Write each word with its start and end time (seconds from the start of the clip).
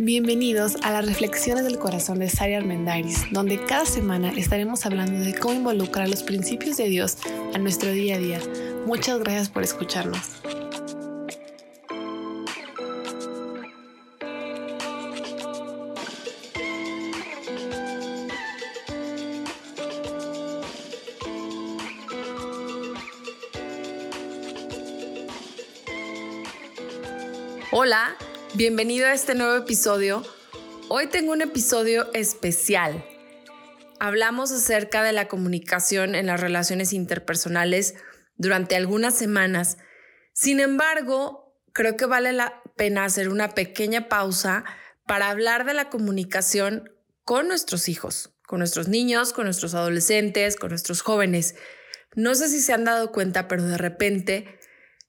Bienvenidos 0.00 0.76
a 0.84 0.92
las 0.92 1.06
Reflexiones 1.06 1.64
del 1.64 1.80
Corazón 1.80 2.20
de 2.20 2.28
Sari 2.28 2.54
Armendariz, 2.54 3.24
donde 3.32 3.60
cada 3.64 3.84
semana 3.84 4.30
estaremos 4.30 4.86
hablando 4.86 5.18
de 5.18 5.34
cómo 5.34 5.54
involucrar 5.54 6.08
los 6.08 6.22
principios 6.22 6.76
de 6.76 6.84
Dios 6.84 7.18
a 7.52 7.58
nuestro 7.58 7.90
día 7.90 8.14
a 8.14 8.18
día. 8.18 8.40
Muchas 8.86 9.18
gracias 9.18 9.48
por 9.48 9.64
escucharnos. 9.64 10.20
Bienvenido 28.58 29.06
a 29.06 29.14
este 29.14 29.36
nuevo 29.36 29.54
episodio. 29.54 30.24
Hoy 30.88 31.06
tengo 31.06 31.30
un 31.30 31.42
episodio 31.42 32.12
especial. 32.12 33.04
Hablamos 34.00 34.50
acerca 34.50 35.04
de 35.04 35.12
la 35.12 35.28
comunicación 35.28 36.16
en 36.16 36.26
las 36.26 36.40
relaciones 36.40 36.92
interpersonales 36.92 37.94
durante 38.36 38.74
algunas 38.74 39.14
semanas. 39.14 39.78
Sin 40.32 40.58
embargo, 40.58 41.56
creo 41.72 41.96
que 41.96 42.06
vale 42.06 42.32
la 42.32 42.60
pena 42.76 43.04
hacer 43.04 43.28
una 43.28 43.50
pequeña 43.50 44.08
pausa 44.08 44.64
para 45.06 45.30
hablar 45.30 45.64
de 45.64 45.74
la 45.74 45.88
comunicación 45.88 46.90
con 47.22 47.46
nuestros 47.46 47.88
hijos, 47.88 48.34
con 48.44 48.58
nuestros 48.58 48.88
niños, 48.88 49.32
con 49.32 49.44
nuestros 49.44 49.74
adolescentes, 49.74 50.56
con 50.56 50.70
nuestros 50.70 51.02
jóvenes. 51.02 51.54
No 52.16 52.34
sé 52.34 52.48
si 52.48 52.60
se 52.60 52.72
han 52.72 52.82
dado 52.82 53.12
cuenta, 53.12 53.46
pero 53.46 53.62
de 53.62 53.78
repente 53.78 54.58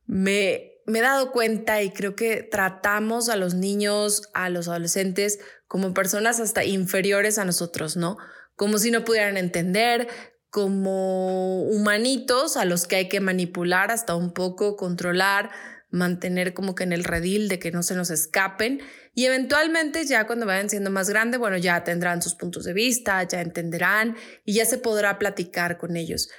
me 0.05 0.68
me 0.89 0.99
he 0.99 1.01
dado 1.01 1.31
cuenta 1.31 1.81
y 1.81 1.91
creo 1.91 2.15
que 2.15 2.43
tratamos 2.43 3.29
a 3.29 3.35
los 3.35 3.53
niños, 3.53 4.23
a 4.33 4.49
los 4.49 4.67
adolescentes 4.67 5.39
como 5.67 5.93
personas 5.93 6.39
hasta 6.39 6.63
inferiores 6.63 7.37
a 7.37 7.45
nosotros, 7.45 7.95
¿no? 7.95 8.17
Como 8.55 8.77
si 8.77 8.91
no 8.91 9.05
pudieran 9.05 9.37
entender, 9.37 10.07
como 10.49 11.61
humanitos 11.63 12.57
a 12.57 12.65
los 12.65 12.87
que 12.87 12.95
hay 12.95 13.07
que 13.07 13.19
manipular 13.19 13.91
hasta 13.91 14.15
un 14.15 14.33
poco, 14.33 14.75
controlar, 14.75 15.51
mantener 15.91 16.53
como 16.53 16.75
que 16.75 16.83
en 16.83 16.93
el 16.93 17.03
redil 17.03 17.49
de 17.49 17.59
que 17.59 17.71
no 17.71 17.83
se 17.83 17.95
nos 17.95 18.09
escapen 18.09 18.81
y 19.13 19.25
eventualmente 19.25 20.05
ya 20.05 20.27
cuando 20.27 20.45
vayan 20.45 20.69
siendo 20.69 20.91
más 20.91 21.09
grandes, 21.09 21.39
bueno, 21.39 21.57
ya 21.57 21.83
tendrán 21.83 22.21
sus 22.21 22.35
puntos 22.35 22.63
de 22.63 22.73
vista, 22.73 23.21
ya 23.23 23.41
entenderán 23.41 24.15
y 24.45 24.53
ya 24.53 24.65
se 24.65 24.77
podrá 24.77 25.19
platicar 25.19 25.77
con 25.77 25.95
ellos. 25.95 26.29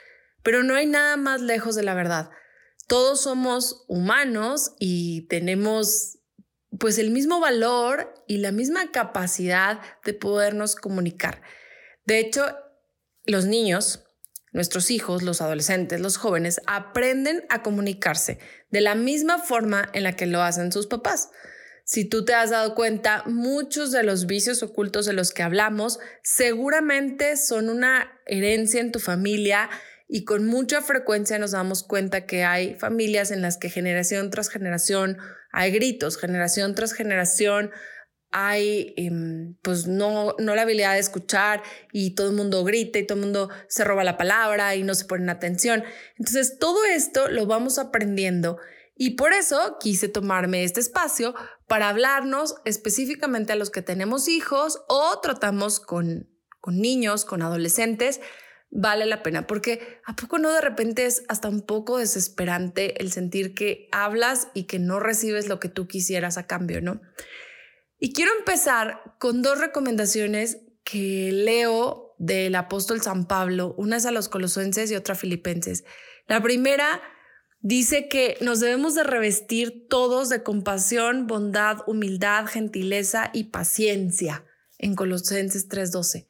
Pero 0.42 0.62
no 0.62 0.74
hay 0.74 0.86
nada 0.86 1.16
más 1.16 1.40
lejos 1.40 1.74
de 1.74 1.82
la 1.82 1.94
verdad 1.94 2.30
todos 2.90 3.20
somos 3.20 3.84
humanos 3.86 4.72
y 4.80 5.28
tenemos 5.28 6.18
pues 6.76 6.98
el 6.98 7.12
mismo 7.12 7.38
valor 7.38 8.12
y 8.26 8.38
la 8.38 8.50
misma 8.50 8.90
capacidad 8.90 9.78
de 10.04 10.12
podernos 10.12 10.74
comunicar. 10.74 11.40
De 12.04 12.18
hecho, 12.18 12.52
los 13.26 13.46
niños, 13.46 14.02
nuestros 14.52 14.90
hijos, 14.90 15.22
los 15.22 15.40
adolescentes, 15.40 16.00
los 16.00 16.16
jóvenes, 16.16 16.60
aprenden 16.66 17.44
a 17.48 17.62
comunicarse 17.62 18.40
de 18.70 18.80
la 18.80 18.96
misma 18.96 19.38
forma 19.38 19.88
en 19.92 20.02
la 20.02 20.16
que 20.16 20.26
lo 20.26 20.42
hacen 20.42 20.72
sus 20.72 20.88
papás. 20.88 21.30
Si 21.84 22.04
tú 22.04 22.24
te 22.24 22.34
has 22.34 22.50
dado 22.50 22.74
cuenta, 22.74 23.22
muchos 23.26 23.92
de 23.92 24.02
los 24.02 24.26
vicios 24.26 24.64
ocultos 24.64 25.06
de 25.06 25.12
los 25.12 25.30
que 25.30 25.44
hablamos 25.44 26.00
seguramente 26.24 27.36
son 27.36 27.68
una 27.68 28.20
herencia 28.26 28.80
en 28.80 28.90
tu 28.90 28.98
familia 28.98 29.70
y 30.12 30.24
con 30.24 30.44
mucha 30.44 30.82
frecuencia 30.82 31.38
nos 31.38 31.52
damos 31.52 31.84
cuenta 31.84 32.26
que 32.26 32.42
hay 32.42 32.74
familias 32.74 33.30
en 33.30 33.42
las 33.42 33.56
que 33.56 33.70
generación 33.70 34.30
tras 34.30 34.48
generación 34.48 35.18
hay 35.52 35.70
gritos, 35.70 36.18
generación 36.18 36.74
tras 36.74 36.92
generación 36.92 37.70
hay 38.32 38.92
em, 38.96 39.54
pues 39.62 39.86
no, 39.86 40.34
no 40.38 40.56
la 40.56 40.62
habilidad 40.62 40.94
de 40.94 40.98
escuchar 40.98 41.62
y 41.92 42.16
todo 42.16 42.30
el 42.30 42.36
mundo 42.36 42.64
grita 42.64 42.98
y 42.98 43.06
todo 43.06 43.18
el 43.18 43.24
mundo 43.24 43.50
se 43.68 43.84
roba 43.84 44.02
la 44.02 44.16
palabra 44.16 44.74
y 44.74 44.82
no 44.82 44.94
se 44.94 45.04
ponen 45.04 45.30
atención. 45.30 45.84
Entonces 46.16 46.58
todo 46.58 46.84
esto 46.84 47.28
lo 47.28 47.46
vamos 47.46 47.78
aprendiendo 47.78 48.58
y 48.96 49.10
por 49.10 49.32
eso 49.32 49.78
quise 49.80 50.08
tomarme 50.08 50.64
este 50.64 50.80
espacio 50.80 51.34
para 51.68 51.88
hablarnos 51.88 52.56
específicamente 52.64 53.52
a 53.52 53.56
los 53.56 53.70
que 53.70 53.82
tenemos 53.82 54.26
hijos 54.26 54.82
o 54.88 55.20
tratamos 55.20 55.78
con, 55.78 56.28
con 56.60 56.80
niños, 56.80 57.24
con 57.24 57.42
adolescentes 57.42 58.20
vale 58.70 59.06
la 59.06 59.22
pena, 59.22 59.46
porque 59.46 60.00
a 60.04 60.14
poco 60.14 60.38
no 60.38 60.52
de 60.52 60.60
repente 60.60 61.06
es 61.06 61.24
hasta 61.28 61.48
un 61.48 61.62
poco 61.62 61.98
desesperante 61.98 63.02
el 63.02 63.10
sentir 63.10 63.54
que 63.54 63.88
hablas 63.92 64.48
y 64.54 64.64
que 64.64 64.78
no 64.78 65.00
recibes 65.00 65.48
lo 65.48 65.58
que 65.58 65.68
tú 65.68 65.88
quisieras 65.88 66.38
a 66.38 66.46
cambio, 66.46 66.80
¿no? 66.80 67.00
Y 67.98 68.12
quiero 68.12 68.30
empezar 68.38 69.16
con 69.18 69.42
dos 69.42 69.58
recomendaciones 69.58 70.58
que 70.84 71.30
leo 71.32 72.14
del 72.18 72.54
apóstol 72.54 73.00
San 73.00 73.26
Pablo, 73.26 73.74
una 73.76 73.96
es 73.96 74.06
a 74.06 74.10
los 74.10 74.28
colosenses 74.28 74.90
y 74.90 74.96
otra 74.96 75.14
a 75.14 75.18
filipenses. 75.18 75.84
La 76.26 76.42
primera 76.42 77.02
dice 77.60 78.08
que 78.08 78.38
nos 78.40 78.60
debemos 78.60 78.94
de 78.94 79.04
revestir 79.04 79.88
todos 79.88 80.28
de 80.28 80.42
compasión, 80.42 81.26
bondad, 81.26 81.78
humildad, 81.86 82.46
gentileza 82.46 83.30
y 83.32 83.44
paciencia 83.44 84.44
en 84.78 84.94
Colosenses 84.94 85.68
3:12. 85.68 86.29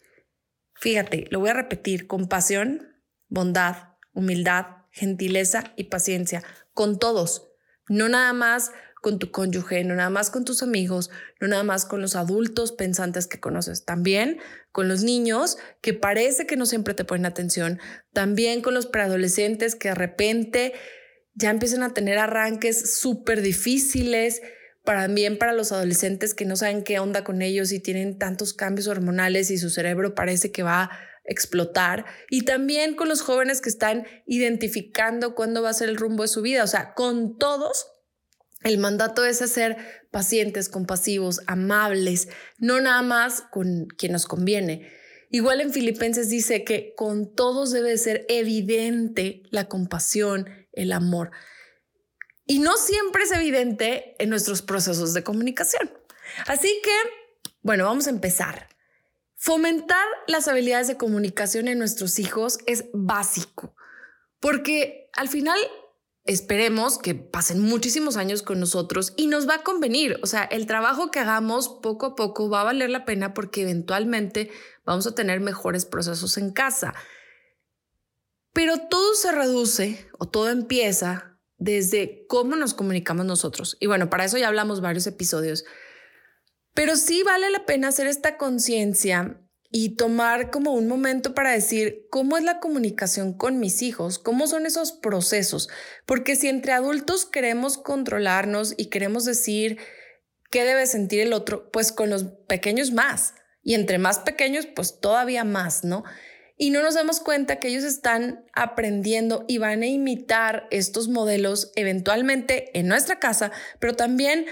Fíjate, 0.81 1.27
lo 1.31 1.41
voy 1.41 1.51
a 1.51 1.55
repetir, 1.55 2.07
compasión, 2.07 2.89
bondad, 3.29 3.97
humildad, 4.15 4.67
gentileza 4.91 5.75
y 5.77 5.85
paciencia 5.85 6.43
con 6.73 6.99
todos, 6.99 7.51
no 7.89 8.09
nada 8.09 8.33
más 8.33 8.73
con 9.03 9.19
tu 9.19 9.31
cónyuge, 9.31 9.85
no 9.85 9.95
nada 9.95 10.09
más 10.09 10.31
con 10.31 10.45
tus 10.47 10.63
amigos, 10.63 11.11
no 11.39 11.49
nada 11.49 11.65
más 11.65 11.85
con 11.85 12.01
los 12.01 12.17
adultos 12.17 12.73
pensantes 12.73 13.27
que 13.27 13.41
conoces, 13.41 13.85
también 13.85 14.39
con 14.73 14.89
los 14.89 15.03
niños 15.03 15.59
que 15.83 15.93
parece 15.93 16.47
que 16.47 16.57
no 16.57 16.65
siempre 16.65 16.95
te 16.95 17.05
ponen 17.05 17.27
atención, 17.27 17.79
también 18.15 18.63
con 18.63 18.73
los 18.73 18.87
preadolescentes 18.87 19.75
que 19.75 19.89
de 19.89 19.95
repente 19.95 20.73
ya 21.35 21.51
empiezan 21.51 21.83
a 21.83 21.93
tener 21.93 22.19
arranques 22.19 22.95
súper 22.95 23.43
difíciles, 23.43 24.41
también 24.85 25.39
para 25.39 25.53
los 25.53 25.73
adolescentes 25.73 26.35
que 26.35 26.45
no 26.45 26.57
saben 26.57 26.83
qué 26.83 26.99
onda 26.99 27.25
con 27.25 27.43
ellos 27.43 27.73
y 27.73 27.81
tienen 27.81 28.19
tantos 28.19 28.55
cambios 28.55 28.87
hormonales 28.87 29.51
y 29.51 29.59
su 29.59 29.71
cerebro 29.71 30.15
parece 30.15 30.51
que 30.51 30.63
va 30.63 30.85
a 30.85 30.91
explotar. 31.25 32.07
Y 32.29 32.43
también 32.43 32.95
con 32.95 33.09
los 33.09 33.21
jóvenes 33.21 33.61
que 33.61 33.69
están 33.69 34.07
identificando 34.27 35.35
cuándo 35.35 35.63
va 35.63 35.71
a 35.71 35.75
ser 35.75 35.89
el 35.89 35.97
rumbo 35.97 36.23
de 36.23 36.29
su 36.29 36.43
vida. 36.43 36.65
O 36.65 36.67
sea, 36.67 36.95
con 36.95 37.37
todos, 37.37 37.87
el 38.63 38.79
mandato 38.79 39.25
es 39.25 39.39
ser 39.39 39.77
pacientes, 40.11 40.69
compasivos, 40.69 41.41
amables, 41.47 42.29
no 42.59 42.81
nada 42.81 43.03
más 43.03 43.43
con 43.53 43.87
quien 43.87 44.13
nos 44.13 44.27
conviene. 44.27 44.91
Igual 45.31 45.61
en 45.61 45.73
Filipenses 45.73 46.29
dice 46.29 46.65
que 46.65 46.95
con 46.97 47.33
todos 47.35 47.71
debe 47.71 47.97
ser 47.99 48.27
evidente 48.29 49.43
la 49.51 49.69
compasión, 49.69 50.49
el 50.73 50.91
amor 50.91 51.31
y 52.50 52.59
no 52.59 52.77
siempre 52.77 53.22
es 53.22 53.31
evidente 53.31 54.16
en 54.19 54.28
nuestros 54.28 54.61
procesos 54.61 55.15
de 55.15 55.22
comunicación. 55.22 55.88
Así 56.49 56.81
que, 56.83 56.91
bueno, 57.62 57.84
vamos 57.84 58.09
a 58.09 58.11
empezar. 58.11 58.69
Fomentar 59.37 60.05
las 60.27 60.49
habilidades 60.49 60.89
de 60.89 60.97
comunicación 60.97 61.69
en 61.69 61.78
nuestros 61.78 62.19
hijos 62.19 62.59
es 62.66 62.87
básico, 62.93 63.77
porque 64.41 65.09
al 65.12 65.28
final 65.28 65.60
esperemos 66.25 66.99
que 66.99 67.15
pasen 67.15 67.60
muchísimos 67.60 68.16
años 68.16 68.43
con 68.43 68.59
nosotros 68.59 69.12
y 69.16 69.28
nos 69.28 69.49
va 69.49 69.55
a 69.55 69.62
convenir. 69.62 70.19
O 70.25 70.27
sea, 70.27 70.43
el 70.43 70.66
trabajo 70.66 71.12
que 71.12 71.21
hagamos 71.21 71.69
poco 71.69 72.06
a 72.06 72.15
poco 72.16 72.50
va 72.50 72.62
a 72.62 72.65
valer 72.65 72.91
la 72.91 73.05
pena 73.05 73.33
porque 73.33 73.62
eventualmente 73.62 74.50
vamos 74.84 75.06
a 75.06 75.15
tener 75.15 75.39
mejores 75.39 75.87
procesos 75.87 76.37
en 76.37 76.50
casa. 76.50 76.94
Pero 78.53 78.89
todo 78.89 79.15
se 79.15 79.31
reduce 79.31 80.10
o 80.19 80.27
todo 80.27 80.49
empieza 80.50 81.30
desde 81.60 82.25
cómo 82.26 82.56
nos 82.56 82.75
comunicamos 82.75 83.26
nosotros. 83.26 83.76
Y 83.78 83.87
bueno, 83.87 84.10
para 84.10 84.25
eso 84.25 84.38
ya 84.38 84.48
hablamos 84.48 84.81
varios 84.81 85.06
episodios. 85.06 85.65
Pero 86.74 86.97
sí 86.97 87.22
vale 87.22 87.51
la 87.51 87.66
pena 87.66 87.89
hacer 87.89 88.07
esta 88.07 88.36
conciencia 88.36 89.41
y 89.71 89.95
tomar 89.97 90.51
como 90.51 90.72
un 90.72 90.89
momento 90.89 91.34
para 91.34 91.53
decir 91.53 92.07
cómo 92.10 92.36
es 92.36 92.42
la 92.42 92.59
comunicación 92.59 93.34
con 93.34 93.60
mis 93.60 93.83
hijos, 93.83 94.18
cómo 94.18 94.47
son 94.47 94.66
esos 94.66 94.92
procesos. 94.92 95.68
Porque 96.07 96.34
si 96.34 96.48
entre 96.48 96.72
adultos 96.72 97.27
queremos 97.27 97.77
controlarnos 97.77 98.74
y 98.77 98.86
queremos 98.86 99.24
decir 99.27 99.78
qué 100.51 100.65
debe 100.65 100.86
sentir 100.86 101.21
el 101.21 101.33
otro, 101.34 101.71
pues 101.71 101.92
con 101.92 102.10
los 102.10 102.24
pequeños 102.48 102.91
más. 102.91 103.34
Y 103.63 103.74
entre 103.74 103.98
más 103.98 104.21
pequeños, 104.21 104.66
pues 104.66 104.98
todavía 104.98 105.45
más, 105.45 105.84
¿no? 105.84 106.04
Y 106.62 106.68
no 106.68 106.83
nos 106.83 106.92
damos 106.92 107.21
cuenta 107.21 107.59
que 107.59 107.68
ellos 107.68 107.84
están 107.84 108.45
aprendiendo 108.53 109.47
y 109.48 109.57
van 109.57 109.80
a 109.80 109.86
imitar 109.86 110.68
estos 110.71 111.09
modelos 111.09 111.72
eventualmente 111.74 112.78
en 112.78 112.86
nuestra 112.86 113.18
casa, 113.18 113.51
pero 113.78 113.97
también 113.97 114.45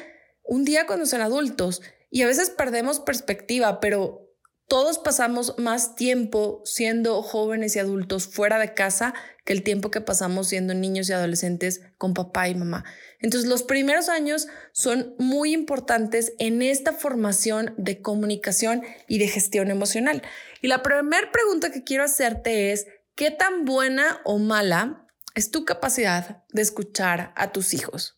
un 0.43 0.65
día 0.65 0.87
cuando 0.87 1.05
son 1.05 1.21
adultos. 1.21 1.83
Y 2.11 2.23
a 2.23 2.27
veces 2.27 2.49
perdemos 2.49 3.01
perspectiva, 3.01 3.79
pero 3.81 4.28
todos 4.69 4.99
pasamos 4.99 5.55
más 5.57 5.97
tiempo 5.97 6.61
siendo 6.67 7.23
jóvenes 7.23 7.75
y 7.75 7.79
adultos 7.79 8.27
fuera 8.27 8.59
de 8.59 8.75
casa 8.75 9.15
que 9.47 9.55
el 9.55 9.63
tiempo 9.63 9.91
que 9.91 10.03
pasamos 10.03 10.49
siendo 10.49 10.75
niños 10.75 11.09
y 11.09 11.15
adolescentes 11.15 11.81
con 11.97 12.13
papá 12.13 12.51
y 12.51 12.55
mamá. 12.55 12.85
Entonces, 13.19 13.49
los 13.49 13.63
primeros 13.63 14.11
años 14.11 14.47
son 14.73 15.15
muy 15.19 15.55
importantes 15.55 16.35
en 16.39 16.61
esta 16.61 16.93
formación 16.93 17.75
de 17.79 18.03
comunicación 18.03 18.83
y 19.09 19.19
de 19.19 19.29
gestión 19.29 19.71
emocional. 19.71 20.23
Y 20.61 20.69
la 20.69 20.83
primera 20.83 21.33
pregunta 21.33 21.73
que 21.73 21.83
quiero 21.83 22.05
hacerte 22.05 22.73
es, 22.73 22.87
¿qué 23.15 23.31
tan 23.31 23.65
buena 23.65 24.21
o 24.25 24.39
mala 24.39 25.07
es 25.35 25.51
tu 25.51 25.65
capacidad 25.65 26.45
de 26.53 26.61
escuchar 26.61 27.33
a 27.37 27.53
tus 27.53 27.73
hijos? 27.73 28.18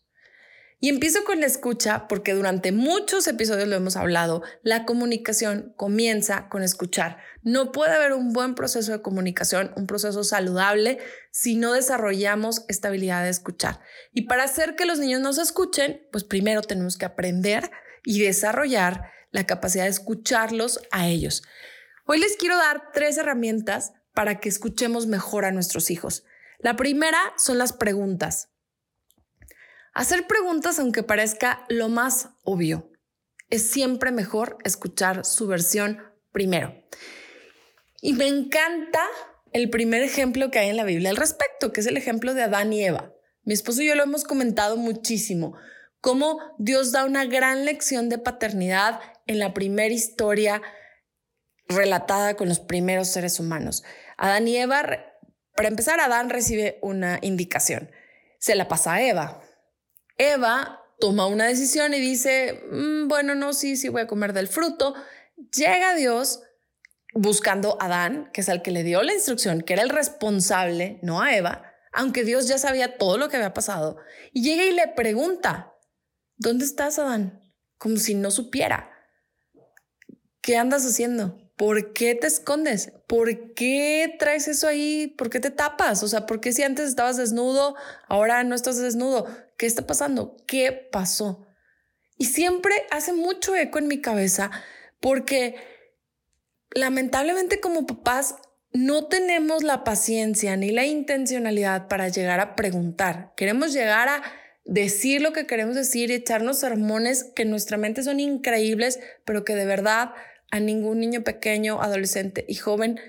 Y 0.83 0.89
empiezo 0.89 1.23
con 1.25 1.39
la 1.39 1.45
escucha 1.45 2.07
porque 2.07 2.33
durante 2.33 2.71
muchos 2.71 3.27
episodios 3.27 3.67
lo 3.67 3.75
hemos 3.75 3.95
hablado, 3.95 4.41
la 4.63 4.83
comunicación 4.83 5.75
comienza 5.77 6.49
con 6.49 6.63
escuchar. 6.63 7.17
No 7.43 7.71
puede 7.71 7.93
haber 7.93 8.13
un 8.13 8.33
buen 8.33 8.55
proceso 8.55 8.91
de 8.91 9.03
comunicación, 9.03 9.71
un 9.75 9.85
proceso 9.85 10.23
saludable, 10.23 10.97
si 11.29 11.55
no 11.55 11.73
desarrollamos 11.73 12.65
esta 12.67 12.87
habilidad 12.87 13.23
de 13.23 13.29
escuchar. 13.29 13.79
Y 14.11 14.23
para 14.23 14.43
hacer 14.43 14.75
que 14.75 14.85
los 14.85 14.97
niños 14.97 15.21
nos 15.21 15.37
escuchen, 15.37 16.01
pues 16.11 16.23
primero 16.23 16.63
tenemos 16.63 16.97
que 16.97 17.05
aprender 17.05 17.69
y 18.03 18.19
desarrollar 18.19 19.11
la 19.29 19.45
capacidad 19.45 19.83
de 19.83 19.91
escucharlos 19.91 20.81
a 20.89 21.07
ellos. 21.07 21.43
Hoy 22.07 22.17
les 22.17 22.35
quiero 22.37 22.57
dar 22.57 22.91
tres 22.91 23.19
herramientas 23.19 23.93
para 24.15 24.39
que 24.39 24.49
escuchemos 24.49 25.05
mejor 25.05 25.45
a 25.45 25.51
nuestros 25.51 25.91
hijos. 25.91 26.23
La 26.57 26.75
primera 26.75 27.19
son 27.37 27.59
las 27.59 27.71
preguntas. 27.71 28.50
Hacer 29.93 30.25
preguntas, 30.27 30.79
aunque 30.79 31.03
parezca 31.03 31.65
lo 31.67 31.89
más 31.89 32.29
obvio, 32.43 32.91
es 33.49 33.69
siempre 33.69 34.11
mejor 34.11 34.57
escuchar 34.63 35.25
su 35.25 35.47
versión 35.47 36.01
primero. 36.31 36.73
Y 38.01 38.13
me 38.13 38.27
encanta 38.27 39.05
el 39.51 39.69
primer 39.69 40.01
ejemplo 40.01 40.49
que 40.49 40.59
hay 40.59 40.69
en 40.69 40.77
la 40.77 40.85
Biblia 40.85 41.09
al 41.09 41.17
respecto, 41.17 41.73
que 41.73 41.81
es 41.81 41.87
el 41.87 41.97
ejemplo 41.97 42.33
de 42.33 42.43
Adán 42.43 42.71
y 42.71 42.83
Eva. 42.83 43.13
Mi 43.43 43.53
esposo 43.53 43.81
y 43.81 43.87
yo 43.87 43.95
lo 43.95 44.03
hemos 44.03 44.23
comentado 44.23 44.77
muchísimo, 44.77 45.57
cómo 45.99 46.39
Dios 46.57 46.91
da 46.91 47.05
una 47.05 47.25
gran 47.25 47.65
lección 47.65 48.07
de 48.07 48.17
paternidad 48.17 48.99
en 49.27 49.39
la 49.39 49.53
primera 49.53 49.93
historia 49.93 50.61
relatada 51.67 52.35
con 52.35 52.47
los 52.47 52.59
primeros 52.59 53.09
seres 53.09 53.39
humanos. 53.39 53.83
Adán 54.17 54.47
y 54.47 54.57
Eva, 54.57 54.83
para 55.55 55.67
empezar, 55.67 55.99
Adán 55.99 56.29
recibe 56.29 56.79
una 56.81 57.19
indicación. 57.21 57.91
Se 58.39 58.55
la 58.55 58.67
pasa 58.67 58.93
a 58.93 59.01
Eva. 59.01 59.41
Eva 60.21 60.83
toma 60.99 61.25
una 61.25 61.47
decisión 61.47 61.93
y 61.93 61.99
dice, 61.99 62.63
mm, 62.71 63.07
bueno, 63.07 63.33
no, 63.33 63.53
sí, 63.53 63.75
sí 63.75 63.89
voy 63.89 64.01
a 64.01 64.07
comer 64.07 64.33
del 64.33 64.47
fruto. 64.47 64.93
Llega 65.55 65.95
Dios 65.95 66.43
buscando 67.13 67.77
a 67.81 67.85
Adán, 67.85 68.29
que 68.31 68.41
es 68.41 68.47
el 68.47 68.61
que 68.61 68.71
le 68.71 68.83
dio 68.83 69.01
la 69.01 69.13
instrucción, 69.13 69.61
que 69.61 69.73
era 69.73 69.81
el 69.81 69.89
responsable, 69.89 70.99
no 71.01 71.21
a 71.21 71.35
Eva, 71.35 71.73
aunque 71.91 72.23
Dios 72.23 72.47
ya 72.47 72.59
sabía 72.59 72.97
todo 72.97 73.17
lo 73.17 73.29
que 73.29 73.37
había 73.37 73.53
pasado. 73.53 73.97
Y 74.31 74.43
llega 74.43 74.63
y 74.63 74.71
le 74.71 74.87
pregunta, 74.89 75.73
¿dónde 76.37 76.65
estás, 76.65 76.99
Adán? 76.99 77.51
Como 77.79 77.97
si 77.97 78.13
no 78.13 78.29
supiera. 78.29 78.91
¿Qué 80.41 80.55
andas 80.55 80.85
haciendo? 80.85 81.40
¿Por 81.61 81.93
qué 81.93 82.15
te 82.15 82.25
escondes? 82.25 82.91
¿Por 83.05 83.53
qué 83.53 84.15
traes 84.17 84.47
eso 84.47 84.67
ahí? 84.67 85.13
¿Por 85.15 85.29
qué 85.29 85.39
te 85.39 85.51
tapas? 85.51 86.01
O 86.01 86.07
sea, 86.07 86.25
¿por 86.25 86.41
qué 86.41 86.53
si 86.53 86.63
antes 86.63 86.89
estabas 86.89 87.17
desnudo, 87.17 87.75
ahora 88.07 88.43
no 88.43 88.55
estás 88.55 88.77
desnudo? 88.77 89.27
¿Qué 89.57 89.67
está 89.67 89.85
pasando? 89.85 90.37
¿Qué 90.47 90.71
pasó? 90.71 91.45
Y 92.17 92.25
siempre 92.25 92.73
hace 92.89 93.13
mucho 93.13 93.55
eco 93.55 93.77
en 93.77 93.87
mi 93.87 94.01
cabeza 94.01 94.49
porque 94.99 95.53
lamentablemente 96.73 97.59
como 97.59 97.85
papás 97.85 98.37
no 98.73 99.05
tenemos 99.05 99.61
la 99.61 99.83
paciencia 99.83 100.57
ni 100.57 100.71
la 100.71 100.87
intencionalidad 100.87 101.87
para 101.87 102.09
llegar 102.09 102.39
a 102.39 102.55
preguntar. 102.55 103.33
Queremos 103.37 103.71
llegar 103.71 104.09
a 104.09 104.23
decir 104.65 105.21
lo 105.21 105.31
que 105.31 105.45
queremos 105.45 105.75
decir 105.75 106.09
y 106.09 106.15
echarnos 106.15 106.57
sermones 106.57 107.23
que 107.23 107.43
en 107.43 107.51
nuestra 107.51 107.77
mente 107.77 108.01
son 108.01 108.19
increíbles, 108.19 108.99
pero 109.25 109.43
que 109.43 109.53
de 109.53 109.65
verdad 109.65 110.13
a 110.51 110.59
ningún 110.59 110.99
niño 110.99 111.23
pequeño, 111.23 111.81
adolescente 111.81 112.45
y 112.47 112.55
joven, 112.55 112.99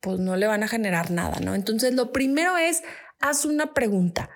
pues 0.00 0.18
no 0.18 0.36
le 0.36 0.46
van 0.46 0.62
a 0.62 0.68
generar 0.68 1.10
nada, 1.10 1.40
¿no? 1.40 1.54
Entonces, 1.54 1.94
lo 1.94 2.12
primero 2.12 2.56
es, 2.56 2.82
haz 3.20 3.44
una 3.44 3.74
pregunta. 3.74 4.30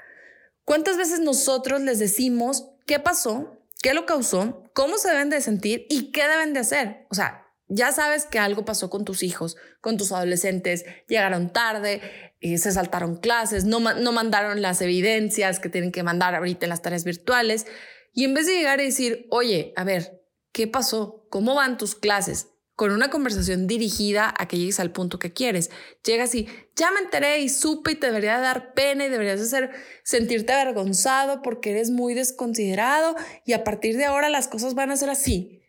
¿Cuántas 0.64 0.96
veces 0.96 1.20
nosotros 1.20 1.80
les 1.80 1.98
decimos 1.98 2.68
qué 2.86 2.98
pasó, 2.98 3.58
qué 3.82 3.94
lo 3.94 4.06
causó, 4.06 4.64
cómo 4.74 4.98
se 4.98 5.08
deben 5.08 5.30
de 5.30 5.40
sentir 5.40 5.86
y 5.88 6.10
qué 6.12 6.26
deben 6.28 6.52
de 6.52 6.60
hacer? 6.60 7.06
O 7.10 7.14
sea, 7.14 7.46
ya 7.68 7.90
sabes 7.92 8.26
que 8.26 8.38
algo 8.38 8.64
pasó 8.64 8.90
con 8.90 9.04
tus 9.04 9.22
hijos, 9.22 9.56
con 9.80 9.96
tus 9.96 10.12
adolescentes, 10.12 10.84
llegaron 11.08 11.52
tarde, 11.52 12.00
y 12.40 12.58
se 12.58 12.70
saltaron 12.72 13.16
clases, 13.16 13.64
no, 13.64 13.80
no 13.80 14.12
mandaron 14.12 14.62
las 14.62 14.80
evidencias 14.82 15.58
que 15.58 15.68
tienen 15.68 15.90
que 15.90 16.02
mandar 16.02 16.34
ahorita 16.34 16.66
en 16.66 16.70
las 16.70 16.82
tareas 16.82 17.04
virtuales. 17.04 17.66
Y 18.12 18.24
en 18.24 18.34
vez 18.34 18.46
de 18.46 18.56
llegar 18.56 18.80
y 18.80 18.84
decir, 18.84 19.26
oye, 19.30 19.72
a 19.76 19.84
ver, 19.84 20.22
¿qué 20.52 20.66
pasó? 20.66 21.26
¿Cómo 21.30 21.54
van 21.54 21.76
tus 21.76 21.94
clases? 21.94 22.48
Con 22.76 22.92
una 22.92 23.10
conversación 23.10 23.66
dirigida 23.66 24.32
a 24.38 24.46
que 24.46 24.58
llegues 24.58 24.80
al 24.80 24.92
punto 24.92 25.18
que 25.18 25.32
quieres. 25.32 25.70
Llegas 26.04 26.34
y 26.34 26.46
ya 26.76 26.90
me 26.90 27.00
enteré 27.00 27.40
y 27.40 27.48
supe 27.48 27.92
y 27.92 27.94
te 27.96 28.08
debería 28.08 28.38
dar 28.38 28.74
pena 28.74 29.06
y 29.06 29.08
deberías 29.08 29.40
hacer 29.40 29.70
sentirte 30.04 30.52
avergonzado 30.52 31.40
porque 31.40 31.70
eres 31.70 31.90
muy 31.90 32.12
desconsiderado 32.12 33.16
y 33.46 33.54
a 33.54 33.64
partir 33.64 33.96
de 33.96 34.04
ahora 34.04 34.28
las 34.28 34.46
cosas 34.46 34.74
van 34.74 34.90
a 34.90 34.96
ser 34.96 35.08
así. 35.08 35.62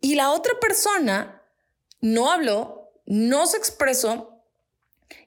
Y 0.00 0.14
la 0.14 0.30
otra 0.30 0.52
persona 0.60 1.42
no 2.02 2.30
habló, 2.30 2.92
no 3.06 3.46
se 3.46 3.56
expresó 3.56 4.36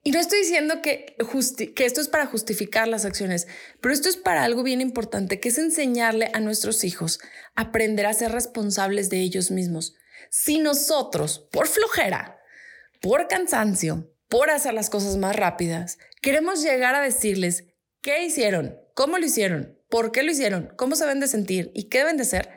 y 0.03 0.11
no 0.11 0.19
estoy 0.19 0.39
diciendo 0.39 0.81
que, 0.83 1.15
que 1.75 1.85
esto 1.85 2.01
es 2.01 2.07
para 2.07 2.27
justificar 2.27 2.87
las 2.87 3.05
acciones, 3.05 3.47
pero 3.81 3.93
esto 3.93 4.09
es 4.09 4.17
para 4.17 4.43
algo 4.43 4.61
bien 4.61 4.79
importante, 4.79 5.39
que 5.39 5.49
es 5.49 5.57
enseñarle 5.57 6.29
a 6.33 6.39
nuestros 6.39 6.83
hijos 6.83 7.19
a 7.55 7.63
aprender 7.63 8.05
a 8.05 8.13
ser 8.13 8.31
responsables 8.31 9.09
de 9.09 9.21
ellos 9.21 9.49
mismos. 9.49 9.95
Si 10.29 10.59
nosotros, 10.59 11.39
por 11.51 11.67
flojera, 11.67 12.39
por 13.01 13.27
cansancio, 13.27 14.11
por 14.27 14.49
hacer 14.49 14.73
las 14.73 14.89
cosas 14.89 15.17
más 15.17 15.35
rápidas, 15.35 15.97
queremos 16.21 16.61
llegar 16.61 16.95
a 16.95 17.01
decirles 17.01 17.65
qué 18.01 18.23
hicieron, 18.23 18.77
cómo 18.93 19.17
lo 19.17 19.25
hicieron, 19.25 19.77
por 19.89 20.11
qué 20.11 20.23
lo 20.23 20.31
hicieron, 20.31 20.71
cómo 20.77 20.95
se 20.95 21.05
deben 21.05 21.19
de 21.19 21.27
sentir 21.27 21.71
y 21.73 21.89
qué 21.89 21.99
deben 21.99 22.17
de 22.17 22.25
ser, 22.25 22.49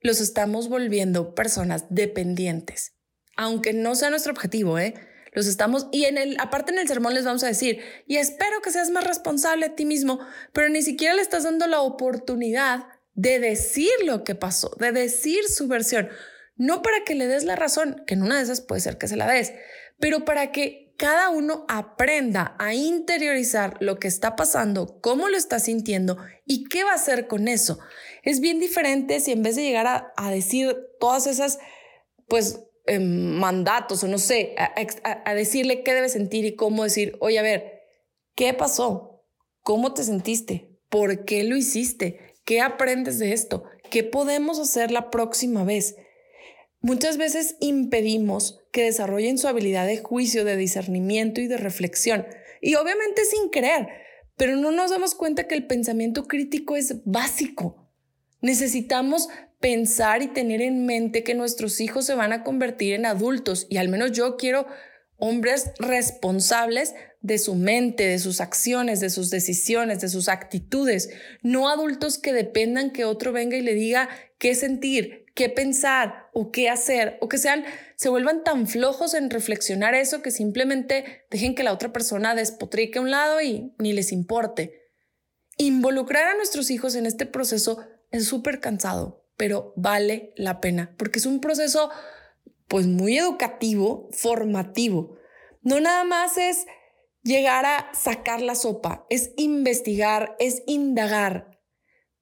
los 0.00 0.20
estamos 0.20 0.68
volviendo 0.68 1.34
personas 1.34 1.84
dependientes. 1.90 2.94
Aunque 3.36 3.72
no 3.72 3.94
sea 3.94 4.10
nuestro 4.10 4.32
objetivo, 4.32 4.78
¿eh? 4.78 4.94
Los 5.32 5.46
estamos, 5.46 5.88
y 5.92 6.04
en 6.04 6.16
el, 6.16 6.36
aparte 6.40 6.72
en 6.72 6.78
el 6.78 6.88
sermón 6.88 7.12
les 7.12 7.26
vamos 7.26 7.44
a 7.44 7.48
decir, 7.48 7.80
y 8.06 8.16
espero 8.16 8.62
que 8.62 8.70
seas 8.70 8.88
más 8.88 9.04
responsable 9.04 9.66
a 9.66 9.74
ti 9.74 9.84
mismo, 9.84 10.18
pero 10.54 10.70
ni 10.70 10.80
siquiera 10.80 11.14
le 11.14 11.20
estás 11.20 11.44
dando 11.44 11.66
la 11.66 11.82
oportunidad 11.82 12.86
de 13.12 13.38
decir 13.38 13.90
lo 14.04 14.24
que 14.24 14.34
pasó, 14.34 14.74
de 14.78 14.92
decir 14.92 15.44
su 15.48 15.68
versión 15.68 16.08
no 16.56 16.82
para 16.82 17.04
que 17.04 17.14
le 17.14 17.26
des 17.26 17.44
la 17.44 17.56
razón, 17.56 18.02
que 18.06 18.14
en 18.14 18.22
una 18.22 18.36
de 18.36 18.42
esas 18.42 18.60
puede 18.60 18.80
ser 18.80 18.98
que 18.98 19.08
se 19.08 19.16
la 19.16 19.26
des, 19.26 19.52
pero 19.98 20.24
para 20.24 20.52
que 20.52 20.86
cada 20.96 21.28
uno 21.28 21.64
aprenda 21.68 22.56
a 22.58 22.74
interiorizar 22.74 23.76
lo 23.80 23.98
que 23.98 24.08
está 24.08 24.34
pasando, 24.34 24.98
cómo 25.00 25.28
lo 25.28 25.36
está 25.36 25.58
sintiendo 25.58 26.16
y 26.46 26.64
qué 26.64 26.84
va 26.84 26.92
a 26.92 26.96
hacer 26.96 27.26
con 27.26 27.48
eso. 27.48 27.78
Es 28.22 28.40
bien 28.40 28.60
diferente 28.60 29.20
si 29.20 29.32
en 29.32 29.42
vez 29.42 29.56
de 29.56 29.62
llegar 29.62 30.12
a, 30.16 30.30
decir 30.30 30.74
todas 30.98 31.26
esas, 31.26 31.58
pues, 32.28 32.60
em, 32.86 33.34
mandatos 33.38 34.02
o 34.04 34.08
no 34.08 34.18
sé, 34.18 34.54
a, 34.58 34.72
a 35.30 35.34
decirle 35.34 35.82
qué 35.82 35.92
debe 35.92 36.08
sentir 36.08 36.44
y 36.46 36.56
cómo 36.56 36.84
decir, 36.84 37.16
oye, 37.20 37.38
a 37.38 37.42
ver, 37.42 37.82
¿qué 38.34 38.54
pasó? 38.54 39.24
¿Cómo 39.62 39.92
te 39.92 40.02
sentiste? 40.02 40.70
¿Por 40.88 41.24
qué 41.24 41.44
lo 41.44 41.56
hiciste? 41.56 42.34
¿Qué 42.44 42.60
aprendes 42.60 43.18
de 43.18 43.32
esto? 43.32 43.64
¿Qué 43.90 44.02
podemos 44.04 44.58
hacer 44.58 44.90
la 44.90 45.10
próxima 45.10 45.64
vez? 45.64 45.96
Muchas 46.86 47.16
veces 47.16 47.56
impedimos 47.58 48.60
que 48.70 48.84
desarrollen 48.84 49.38
su 49.38 49.48
habilidad 49.48 49.88
de 49.88 49.98
juicio, 49.98 50.44
de 50.44 50.56
discernimiento 50.56 51.40
y 51.40 51.48
de 51.48 51.56
reflexión. 51.56 52.24
Y 52.60 52.76
obviamente 52.76 53.24
sin 53.24 53.48
creer, 53.48 53.88
pero 54.36 54.54
no 54.54 54.70
nos 54.70 54.92
damos 54.92 55.16
cuenta 55.16 55.48
que 55.48 55.56
el 55.56 55.66
pensamiento 55.66 56.28
crítico 56.28 56.76
es 56.76 57.04
básico. 57.04 57.90
Necesitamos 58.40 59.28
pensar 59.58 60.22
y 60.22 60.28
tener 60.28 60.62
en 60.62 60.86
mente 60.86 61.24
que 61.24 61.34
nuestros 61.34 61.80
hijos 61.80 62.06
se 62.06 62.14
van 62.14 62.32
a 62.32 62.44
convertir 62.44 62.94
en 62.94 63.04
adultos 63.04 63.66
y 63.68 63.78
al 63.78 63.88
menos 63.88 64.12
yo 64.12 64.36
quiero 64.36 64.68
hombres 65.16 65.72
responsables 65.80 66.94
de 67.20 67.38
su 67.38 67.56
mente, 67.56 68.06
de 68.06 68.20
sus 68.20 68.40
acciones, 68.40 69.00
de 69.00 69.10
sus 69.10 69.30
decisiones, 69.30 70.00
de 70.02 70.08
sus 70.08 70.28
actitudes, 70.28 71.10
no 71.42 71.68
adultos 71.68 72.18
que 72.18 72.32
dependan 72.32 72.92
que 72.92 73.04
otro 73.04 73.32
venga 73.32 73.56
y 73.56 73.62
le 73.62 73.74
diga 73.74 74.08
qué 74.38 74.54
sentir, 74.54 75.25
qué 75.36 75.50
pensar 75.50 76.30
o 76.32 76.50
qué 76.50 76.70
hacer, 76.70 77.18
o 77.20 77.28
que 77.28 77.38
sean, 77.38 77.64
se 77.94 78.08
vuelvan 78.08 78.42
tan 78.42 78.66
flojos 78.66 79.12
en 79.14 79.30
reflexionar 79.30 79.94
eso 79.94 80.22
que 80.22 80.30
simplemente 80.32 81.26
dejen 81.30 81.54
que 81.54 81.62
la 81.62 81.74
otra 81.74 81.92
persona 81.92 82.34
despotrique 82.34 82.98
a 82.98 83.02
un 83.02 83.10
lado 83.10 83.40
y 83.42 83.74
ni 83.78 83.92
les 83.92 84.12
importe. 84.12 84.82
Involucrar 85.58 86.26
a 86.26 86.36
nuestros 86.36 86.70
hijos 86.70 86.96
en 86.96 87.04
este 87.04 87.26
proceso 87.26 87.86
es 88.10 88.26
súper 88.26 88.60
cansado, 88.60 89.24
pero 89.36 89.74
vale 89.76 90.32
la 90.36 90.60
pena, 90.60 90.94
porque 90.96 91.18
es 91.18 91.26
un 91.26 91.40
proceso 91.40 91.90
pues 92.66 92.86
muy 92.86 93.18
educativo, 93.18 94.08
formativo. 94.12 95.18
No 95.60 95.80
nada 95.80 96.04
más 96.04 96.38
es 96.38 96.64
llegar 97.22 97.66
a 97.66 97.90
sacar 97.92 98.40
la 98.40 98.54
sopa, 98.54 99.06
es 99.10 99.32
investigar, 99.36 100.34
es 100.38 100.62
indagar, 100.66 101.55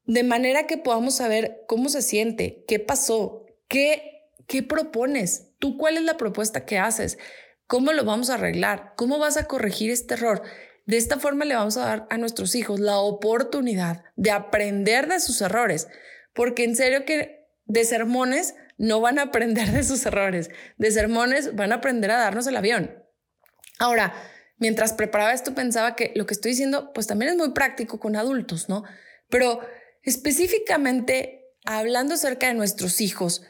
de 0.07 0.23
manera 0.23 0.67
que 0.67 0.77
podamos 0.77 1.17
saber 1.17 1.63
cómo 1.67 1.89
se 1.89 2.03
siente, 2.03 2.65
qué 2.69 2.79
pasó, 2.79 3.47
qué, 3.69 4.29
qué 4.47 4.63
propones, 4.63 5.49
tú 5.59 5.79
cuál 5.79 5.97
es 5.97 6.03
la 6.03 6.17
propuesta 6.17 6.65
que 6.65 6.79
haces, 6.79 7.19
cómo 7.67 7.93
lo 7.93 8.05
vamos 8.05 8.31
a 8.31 8.35
arreglar, 8.35 8.93
cómo 8.97 9.19
vas 9.19 9.37
a 9.37 9.47
corregir 9.47 9.91
este 9.91 10.15
error. 10.15 10.43
De 10.87 10.99
esta 10.99 11.19
forma 11.19 11.47
le 11.47 11.55
vamos 11.55 11.79
a 11.79 11.87
dar 11.87 12.07
a 12.11 12.19
nuestros 12.19 12.55
hijos 12.55 12.81
la 12.81 12.99
oportunidad 12.99 14.05
de 14.17 14.31
aprender 14.31 15.09
de 15.09 15.21
sus 15.21 15.41
errores, 15.41 15.89
porque 16.35 16.65
en 16.65 16.77
serio 16.77 17.07
que 17.07 17.47
de 17.65 17.85
sermones 17.85 18.55
no 18.77 19.01
van 19.01 19.19
a 19.19 19.23
aprender 19.23 19.71
de 19.71 19.85
sus 19.85 20.05
errores, 20.05 20.51
de 20.77 20.91
sermones 20.91 21.55
van 21.55 21.73
a 21.73 21.77
aprender 21.77 22.11
a 22.11 22.19
darnos 22.19 22.47
el 22.47 22.57
avión. 22.57 23.03
Ahora, 23.79 24.13
mientras 24.59 24.93
preparaba 24.93 25.33
esto 25.33 25.55
pensaba 25.55 25.97
que 25.97 26.13
lo 26.15 26.27
que 26.27 26.35
estoy 26.35 26.51
diciendo 26.51 26.93
pues 26.93 27.07
también 27.07 27.33
es 27.33 27.39
muy 27.39 27.53
práctico 27.53 27.99
con 27.99 28.17
adultos, 28.17 28.69
¿no? 28.69 28.85
Pero 29.31 29.61
específicamente 30.05 31.51
hablando 31.65 32.15
acerca 32.15 32.49
de 32.49 32.55
nuestros 32.55 33.01
hijos, 33.01 33.43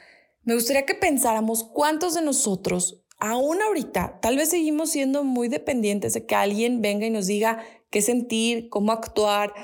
me 0.42 0.54
gustaría 0.54 0.87
que 0.87 0.94
pensáramos 0.94 1.64
cuántos 1.64 2.14
de 2.14 2.23
nosotros 2.23 3.04
aún 3.18 3.62
ahorita 3.62 4.18
tal 4.20 4.37
vez 4.37 4.50
seguimos 4.50 4.90
siendo 4.90 5.25
muy 5.25 5.49
dependientes 5.49 6.14
de 6.14 6.26
que 6.26 6.34
alguien 6.34 6.82
venga 6.82 7.06
y 7.06 7.11
nos 7.11 7.26
diga 7.26 7.64
qué 7.90 8.02
sentir, 8.02 8.68
cómo 8.68 8.92
actuar, 8.92 9.54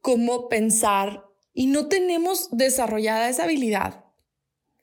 cómo 0.00 0.48
pensar 0.48 1.24
y 1.52 1.66
no 1.66 1.88
tenemos 1.88 2.48
desarrollada 2.50 3.28
esa 3.28 3.44
habilidad 3.44 4.04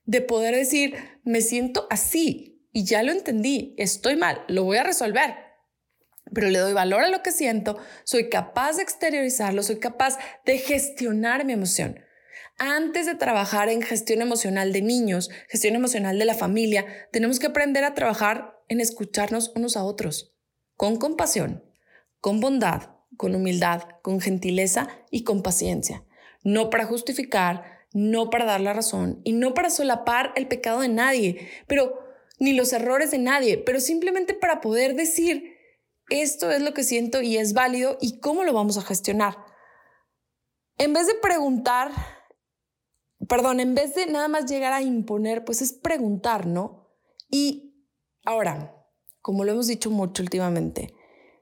de 0.06 0.22
poder 0.22 0.56
decir, 0.56 0.96
me 1.24 1.41
siento 1.41 1.88
así 1.89 2.65
y 2.72 2.86
ya 2.86 3.03
lo 3.03 3.12
entendí, 3.12 3.74
estoy 3.77 4.15
mal, 4.15 4.44
lo 4.48 4.63
voy 4.63 4.77
a 4.77 4.84
resolver. 4.84 5.47
Pero 6.34 6.50
le 6.50 6.60
doy 6.60 6.74
valor 6.74 7.03
a 7.03 7.10
lo 7.10 7.24
que 7.24 7.31
siento, 7.31 7.77
soy 8.03 8.29
capaz 8.29 8.77
de 8.77 8.84
exteriorizarlo, 8.84 9.63
soy 9.63 9.79
capaz 9.79 10.17
de 10.46 10.57
gestionar 10.57 11.46
mi 11.46 11.53
emoción. 11.53 12.00
Antes 12.60 13.05
de 13.05 13.15
trabajar 13.15 13.69
en 13.69 13.81
gestión 13.81 14.22
emocional 14.22 14.74
de 14.74 14.81
niños, 14.81 15.29
gestión 15.48 15.75
emocional 15.75 16.17
de 16.17 16.25
la 16.25 16.34
familia, 16.34 16.86
tenemos 17.12 17.39
que 17.39 17.48
aprender 17.48 17.84
a 17.84 17.93
trabajar 17.93 18.57
en 18.67 18.81
escucharnos 18.81 19.51
unos 19.55 19.77
a 19.77 19.84
otros, 19.84 20.36
con 20.75 20.98
compasión, 20.98 21.63
con 22.19 22.39
bondad, 22.39 22.96
con 23.15 23.36
humildad, 23.36 23.84
con 24.01 24.19
gentileza 24.22 24.88
y 25.12 25.24
con 25.24 25.43
paciencia. 25.43 26.03
No 26.43 26.69
para 26.69 26.86
justificar, 26.86 27.77
no 27.93 28.29
para 28.29 28.46
dar 28.46 28.62
la 28.62 28.74
razón 28.74 29.22
y 29.24 29.34
no 29.34 29.53
para 29.53 29.69
solapar 29.69 30.34
el 30.36 30.48
pecado 30.48 30.81
de 30.81 30.89
nadie, 30.89 31.48
pero 31.67 32.00
ni 32.39 32.53
los 32.53 32.74
errores 32.74 33.12
de 33.12 33.17
nadie, 33.17 33.57
pero 33.57 33.79
simplemente 33.79 34.34
para 34.34 34.62
poder 34.62 34.96
decir, 34.96 35.57
esto 36.10 36.52
es 36.52 36.62
lo 36.62 36.74
que 36.74 36.84
siento 36.84 37.22
y 37.22 37.38
es 37.38 37.54
válido 37.54 37.98
y 38.02 38.20
cómo 38.20 38.44
lo 38.44 38.54
vamos 38.54 38.78
a 38.78 38.82
gestionar. 38.82 39.38
En 40.78 40.94
vez 40.94 41.08
de 41.08 41.16
preguntar, 41.16 41.92
perdón, 43.28 43.60
en 43.60 43.76
vez 43.76 43.96
de 43.96 44.06
nada 44.06 44.28
más 44.28 44.46
llegar 44.46 44.74
a 44.74 44.82
imponer, 44.82 45.44
pues 45.44 45.62
es 45.62 45.74
preguntar, 45.74 46.46
¿no? 46.46 46.90
Y 47.30 47.86
ahora, 48.24 48.76
como 49.22 49.44
lo 49.44 49.52
hemos 49.52 49.68
dicho 49.68 49.90
mucho 49.90 50.24
últimamente, 50.24 50.94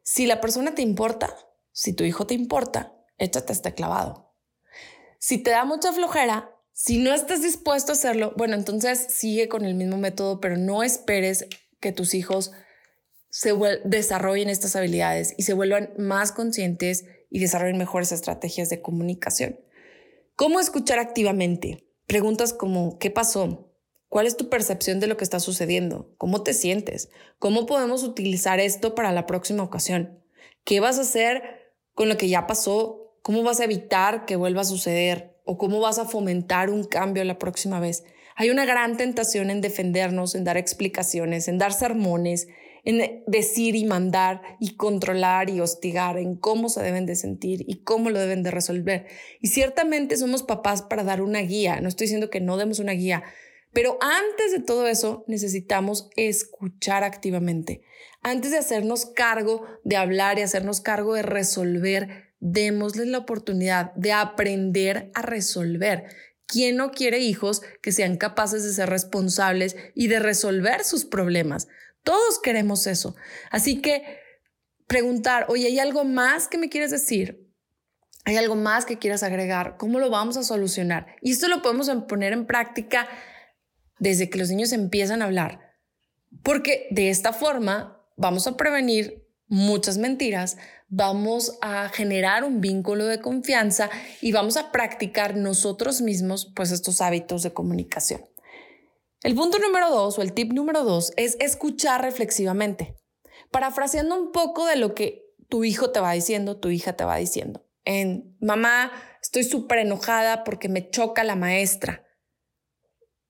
si 0.03 0.25
la 0.25 0.41
persona 0.41 0.73
te 0.73 0.81
importa, 0.81 1.35
si 1.71 1.93
tu 1.93 2.03
hijo 2.03 2.25
te 2.25 2.33
importa, 2.33 2.95
échate 3.17 3.53
este 3.53 3.73
clavado. 3.73 4.33
Si 5.19 5.37
te 5.37 5.51
da 5.51 5.65
mucha 5.65 5.91
flojera, 5.91 6.55
si 6.71 6.99
no 6.99 7.13
estás 7.13 7.41
dispuesto 7.41 7.91
a 7.91 7.95
hacerlo, 7.95 8.33
bueno, 8.37 8.55
entonces 8.55 9.07
sigue 9.09 9.47
con 9.47 9.65
el 9.65 9.75
mismo 9.75 9.97
método, 9.97 10.39
pero 10.39 10.57
no 10.57 10.83
esperes 10.83 11.47
que 11.79 11.91
tus 11.91 12.13
hijos 12.13 12.51
se 13.37 13.53
desarrollen 13.83 14.47
estas 14.47 14.77
habilidades 14.77 15.33
y 15.37 15.43
se 15.43 15.53
vuelvan 15.53 15.89
más 15.97 16.31
conscientes 16.31 17.03
y 17.29 17.39
desarrollen 17.39 17.77
mejores 17.77 18.13
estrategias 18.13 18.69
de 18.69 18.81
comunicación. 18.81 19.59
¿Cómo 20.37 20.61
escuchar 20.61 20.99
activamente? 20.99 21.85
Preguntas 22.07 22.53
como 22.53 22.97
¿qué 22.97 23.11
pasó? 23.11 23.73
¿Cuál 24.07 24.25
es 24.25 24.37
tu 24.37 24.47
percepción 24.47 25.01
de 25.01 25.07
lo 25.07 25.17
que 25.17 25.25
está 25.25 25.41
sucediendo? 25.41 26.15
¿Cómo 26.17 26.43
te 26.43 26.53
sientes? 26.53 27.09
¿Cómo 27.37 27.65
podemos 27.65 28.03
utilizar 28.03 28.61
esto 28.61 28.95
para 28.95 29.11
la 29.11 29.25
próxima 29.25 29.63
ocasión? 29.63 30.23
¿Qué 30.63 30.79
vas 30.79 30.97
a 30.97 31.01
hacer 31.01 31.73
con 31.93 32.07
lo 32.07 32.15
que 32.15 32.29
ya 32.29 32.47
pasó 32.47 33.05
¿Cómo 33.25 33.41
vas 33.41 33.59
a 33.59 33.63
evitar 33.63 34.25
que 34.25 34.35
vuelva 34.35 34.61
a 34.61 34.65
suceder? 34.65 35.35
¿O 35.45 35.57
cómo 35.57 35.79
vas 35.79 35.97
a 35.97 36.05
fomentar 36.05 36.69
un 36.69 36.83
cambio 36.83 37.23
la 37.23 37.39
próxima 37.39 37.79
vez? 37.79 38.03
Hay 38.35 38.51
una 38.51 38.65
gran 38.65 38.97
tentación 38.97 39.49
en 39.49 39.61
defendernos, 39.61 40.35
en 40.35 40.43
dar 40.43 40.57
explicaciones, 40.57 41.47
en 41.47 41.57
dar 41.57 41.73
sermones, 41.73 42.47
en 42.85 43.23
decir 43.27 43.75
y 43.75 43.83
mandar 43.83 44.41
y 44.59 44.75
controlar 44.75 45.49
y 45.49 45.59
hostigar 45.59 46.17
en 46.17 46.35
cómo 46.35 46.69
se 46.69 46.81
deben 46.81 47.05
de 47.05 47.15
sentir 47.15 47.65
y 47.67 47.83
cómo 47.83 48.09
lo 48.09 48.19
deben 48.19 48.43
de 48.43 48.51
resolver. 48.51 49.07
Y 49.41 49.49
ciertamente 49.49 50.15
somos 50.17 50.43
papás 50.43 50.83
para 50.83 51.03
dar 51.03 51.21
una 51.21 51.39
guía. 51.39 51.81
No 51.81 51.89
estoy 51.89 52.05
diciendo 52.05 52.29
que 52.29 52.39
no 52.39 52.57
demos 52.57 52.79
una 52.79 52.93
guía, 52.93 53.23
pero 53.73 53.97
antes 53.99 54.53
de 54.53 54.59
todo 54.59 54.87
eso 54.87 55.25
necesitamos 55.27 56.09
escuchar 56.15 57.03
activamente. 57.03 57.81
Antes 58.21 58.51
de 58.51 58.59
hacernos 58.59 59.05
cargo 59.05 59.65
de 59.83 59.97
hablar 59.97 60.39
y 60.39 60.43
hacernos 60.43 60.79
cargo 60.79 61.15
de 61.15 61.23
resolver 61.23 62.25
démosles 62.39 63.07
la 63.07 63.17
oportunidad 63.17 63.93
de 63.95 64.13
aprender 64.13 65.09
a 65.15 65.23
resolver. 65.23 66.05
¿Quién 66.47 66.77
no 66.77 66.91
quiere 66.91 67.19
hijos 67.19 67.63
que 67.81 67.91
sean 67.91 68.17
capaces 68.17 68.63
de 68.63 68.71
ser 68.71 68.89
responsables 68.89 69.75
y 69.95 70.07
de 70.07 70.19
resolver 70.19 70.83
sus 70.83 71.05
problemas? 71.05 71.67
Todos 72.05 72.39
queremos 72.39 72.87
eso. 72.87 73.15
Así 73.51 73.81
que 73.81 74.19
preguntar, 74.87 75.47
oye, 75.49 75.65
¿hay 75.65 75.79
algo 75.79 76.05
más 76.05 76.47
que 76.47 76.59
me 76.59 76.69
quieres 76.69 76.91
decir? 76.91 77.51
¿Hay 78.23 78.37
algo 78.37 78.55
más 78.55 78.85
que 78.85 78.99
quieras 78.99 79.23
agregar? 79.23 79.75
¿Cómo 79.77 79.99
lo 79.99 80.09
vamos 80.09 80.37
a 80.37 80.43
solucionar? 80.43 81.07
Y 81.21 81.31
esto 81.31 81.47
lo 81.47 81.61
podemos 81.63 81.89
poner 82.07 82.31
en 82.31 82.45
práctica 82.45 83.09
desde 83.99 84.29
que 84.29 84.37
los 84.37 84.49
niños 84.49 84.71
empiezan 84.71 85.21
a 85.21 85.25
hablar. 85.25 85.59
Porque 86.43 86.87
de 86.91 87.09
esta 87.09 87.33
forma 87.33 88.07
vamos 88.15 88.45
a 88.45 88.55
prevenir 88.55 89.27
muchas 89.47 89.97
mentiras, 89.97 90.57
vamos 90.87 91.57
a 91.61 91.89
generar 91.89 92.43
un 92.43 92.61
vínculo 92.61 93.05
de 93.05 93.19
confianza 93.19 93.89
y 94.21 94.31
vamos 94.31 94.57
a 94.57 94.71
practicar 94.71 95.35
nosotros 95.35 96.01
mismos 96.01 96.51
pues 96.55 96.71
estos 96.71 97.01
hábitos 97.01 97.41
de 97.41 97.53
comunicación. 97.53 98.21
El 99.25 99.33
punto 99.33 99.57
número 99.57 99.89
dos 99.89 100.19
o 100.19 100.21
el 100.21 100.33
tip 100.33 100.53
número 100.53 100.83
dos 100.83 101.11
es 101.17 101.35
escuchar 101.39 102.03
reflexivamente, 102.03 102.95
parafraseando 103.49 104.15
un 104.21 104.31
poco 104.31 104.67
de 104.67 104.75
lo 104.75 104.93
que 104.93 105.33
tu 105.49 105.63
hijo 105.63 105.89
te 105.89 105.99
va 105.99 106.11
diciendo, 106.11 106.57
tu 106.57 106.69
hija 106.69 106.93
te 106.93 107.05
va 107.05 107.17
diciendo. 107.17 107.65
En 107.85 108.37
mamá, 108.39 108.91
estoy 109.23 109.43
súper 109.43 109.79
enojada 109.79 110.43
porque 110.43 110.69
me 110.69 110.91
choca 110.91 111.23
la 111.23 111.35
maestra. 111.35 112.05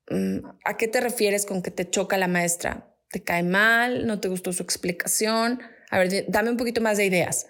Mm, 0.10 0.40
¿A 0.66 0.76
qué 0.76 0.90
te 0.90 1.00
refieres 1.00 1.46
con 1.46 1.62
que 1.62 1.72
te 1.72 1.90
choca 1.90 2.18
la 2.18 2.28
maestra? 2.28 2.94
¿Te 3.10 3.24
cae 3.24 3.44
mal? 3.44 4.06
¿No 4.06 4.20
te 4.20 4.28
gustó 4.28 4.52
su 4.52 4.64
explicación? 4.64 5.62
A 5.92 5.98
ver, 5.98 6.26
dame 6.28 6.50
un 6.50 6.58
poquito 6.58 6.82
más 6.82 6.98
de 6.98 7.06
ideas. 7.06 7.48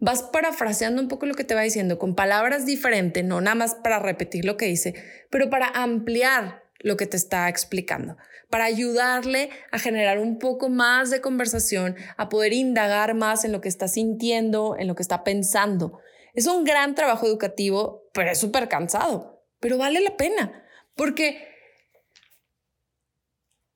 Vas 0.00 0.22
parafraseando 0.22 1.02
un 1.02 1.08
poco 1.08 1.26
lo 1.26 1.34
que 1.34 1.44
te 1.44 1.54
va 1.54 1.60
diciendo 1.60 1.98
con 1.98 2.14
palabras 2.14 2.64
diferentes, 2.64 3.22
no 3.22 3.42
nada 3.42 3.54
más 3.54 3.74
para 3.74 3.98
repetir 3.98 4.46
lo 4.46 4.56
que 4.56 4.64
dice, 4.64 4.94
pero 5.28 5.50
para 5.50 5.66
ampliar 5.66 6.62
lo 6.82 6.96
que 6.96 7.06
te 7.06 7.16
está 7.16 7.48
explicando, 7.48 8.16
para 8.50 8.64
ayudarle 8.64 9.50
a 9.70 9.78
generar 9.78 10.18
un 10.18 10.38
poco 10.38 10.68
más 10.68 11.10
de 11.10 11.20
conversación, 11.20 11.96
a 12.16 12.28
poder 12.28 12.52
indagar 12.52 13.14
más 13.14 13.44
en 13.44 13.52
lo 13.52 13.60
que 13.60 13.68
está 13.68 13.88
sintiendo, 13.88 14.76
en 14.78 14.88
lo 14.88 14.94
que 14.94 15.02
está 15.02 15.24
pensando. 15.24 16.00
Es 16.34 16.46
un 16.46 16.64
gran 16.64 16.94
trabajo 16.94 17.26
educativo, 17.26 18.08
pero 18.12 18.30
es 18.30 18.38
súper 18.38 18.68
cansado, 18.68 19.44
pero 19.60 19.78
vale 19.78 20.00
la 20.00 20.16
pena, 20.16 20.64
porque 20.94 21.48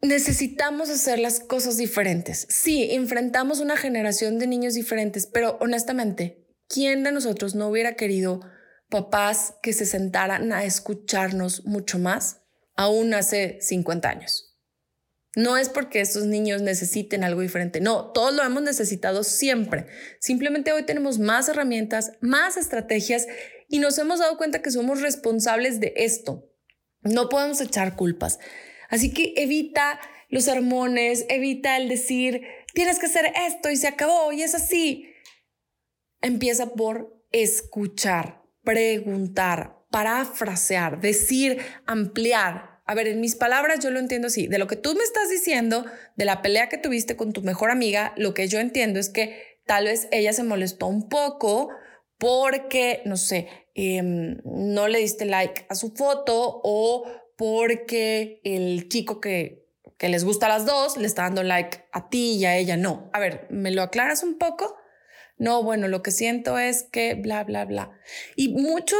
necesitamos 0.00 0.90
hacer 0.90 1.18
las 1.18 1.40
cosas 1.40 1.76
diferentes. 1.76 2.46
Sí, 2.50 2.88
enfrentamos 2.92 3.60
una 3.60 3.76
generación 3.76 4.38
de 4.38 4.46
niños 4.46 4.74
diferentes, 4.74 5.26
pero 5.26 5.58
honestamente, 5.60 6.46
¿quién 6.68 7.02
de 7.02 7.12
nosotros 7.12 7.54
no 7.54 7.68
hubiera 7.68 7.94
querido 7.94 8.40
papás 8.88 9.54
que 9.62 9.72
se 9.72 9.86
sentaran 9.86 10.52
a 10.52 10.64
escucharnos 10.64 11.64
mucho 11.64 11.98
más 11.98 12.42
aún 12.76 13.14
hace 13.14 13.58
50 13.60 14.08
años? 14.08 14.56
No 15.34 15.58
es 15.58 15.68
porque 15.68 16.00
estos 16.00 16.24
niños 16.24 16.62
necesiten 16.62 17.22
algo 17.22 17.42
diferente, 17.42 17.80
no, 17.80 18.10
todos 18.12 18.32
lo 18.32 18.42
hemos 18.42 18.62
necesitado 18.62 19.22
siempre. 19.22 19.86
Simplemente 20.18 20.72
hoy 20.72 20.84
tenemos 20.84 21.18
más 21.18 21.48
herramientas, 21.50 22.12
más 22.22 22.56
estrategias 22.56 23.26
y 23.68 23.78
nos 23.78 23.98
hemos 23.98 24.20
dado 24.20 24.38
cuenta 24.38 24.62
que 24.62 24.70
somos 24.70 25.02
responsables 25.02 25.78
de 25.78 25.92
esto. 25.96 26.50
No 27.02 27.28
podemos 27.28 27.60
echar 27.60 27.96
culpas. 27.96 28.38
Así 28.88 29.12
que 29.12 29.34
evita 29.36 30.00
los 30.30 30.44
sermones, 30.44 31.26
evita 31.28 31.76
el 31.76 31.88
decir, 31.88 32.42
tienes 32.72 32.98
que 32.98 33.06
hacer 33.06 33.32
esto 33.46 33.70
y 33.70 33.76
se 33.76 33.88
acabó 33.88 34.32
y 34.32 34.42
es 34.42 34.54
así. 34.54 35.12
Empieza 36.22 36.72
por 36.74 37.22
escuchar, 37.30 38.42
preguntar, 38.62 39.75
parafrasear, 39.90 41.00
decir, 41.00 41.58
ampliar 41.86 42.76
a 42.86 42.94
ver, 42.94 43.08
en 43.08 43.20
mis 43.20 43.34
palabras 43.34 43.80
yo 43.80 43.90
lo 43.90 43.98
entiendo 43.98 44.28
así, 44.28 44.46
de 44.46 44.58
lo 44.58 44.68
que 44.68 44.76
tú 44.76 44.94
me 44.94 45.02
estás 45.02 45.28
diciendo, 45.28 45.84
de 46.14 46.24
la 46.24 46.40
pelea 46.40 46.68
que 46.68 46.78
tuviste 46.78 47.16
con 47.16 47.32
tu 47.32 47.42
mejor 47.42 47.72
amiga, 47.72 48.14
lo 48.16 48.32
que 48.32 48.46
yo 48.46 48.60
entiendo 48.60 49.00
es 49.00 49.08
que 49.08 49.58
tal 49.66 49.86
vez 49.86 50.06
ella 50.12 50.32
se 50.32 50.44
molestó 50.44 50.86
un 50.86 51.08
poco 51.08 51.70
porque, 52.16 53.02
no 53.04 53.16
sé, 53.16 53.48
em, 53.74 54.38
no 54.44 54.86
le 54.86 55.00
diste 55.00 55.24
like 55.24 55.66
a 55.68 55.74
su 55.74 55.90
foto 55.96 56.60
o 56.62 57.04
porque 57.36 58.40
el 58.44 58.88
chico 58.88 59.20
que, 59.20 59.66
que 59.98 60.08
les 60.08 60.24
gusta 60.24 60.46
a 60.46 60.50
las 60.50 60.64
dos 60.64 60.96
le 60.96 61.08
está 61.08 61.22
dando 61.22 61.42
like 61.42 61.84
a 61.90 62.08
ti 62.08 62.36
y 62.36 62.44
a 62.44 62.56
ella 62.56 62.76
no. 62.76 63.10
A 63.12 63.18
ver, 63.18 63.48
¿me 63.50 63.72
lo 63.72 63.82
aclaras 63.82 64.22
un 64.22 64.38
poco? 64.38 64.76
No, 65.38 65.62
bueno, 65.64 65.88
lo 65.88 66.02
que 66.02 66.12
siento 66.12 66.56
es 66.56 66.84
que 66.84 67.14
bla, 67.14 67.42
bla, 67.42 67.64
bla. 67.64 67.98
Y 68.36 68.50
mucho, 68.50 68.96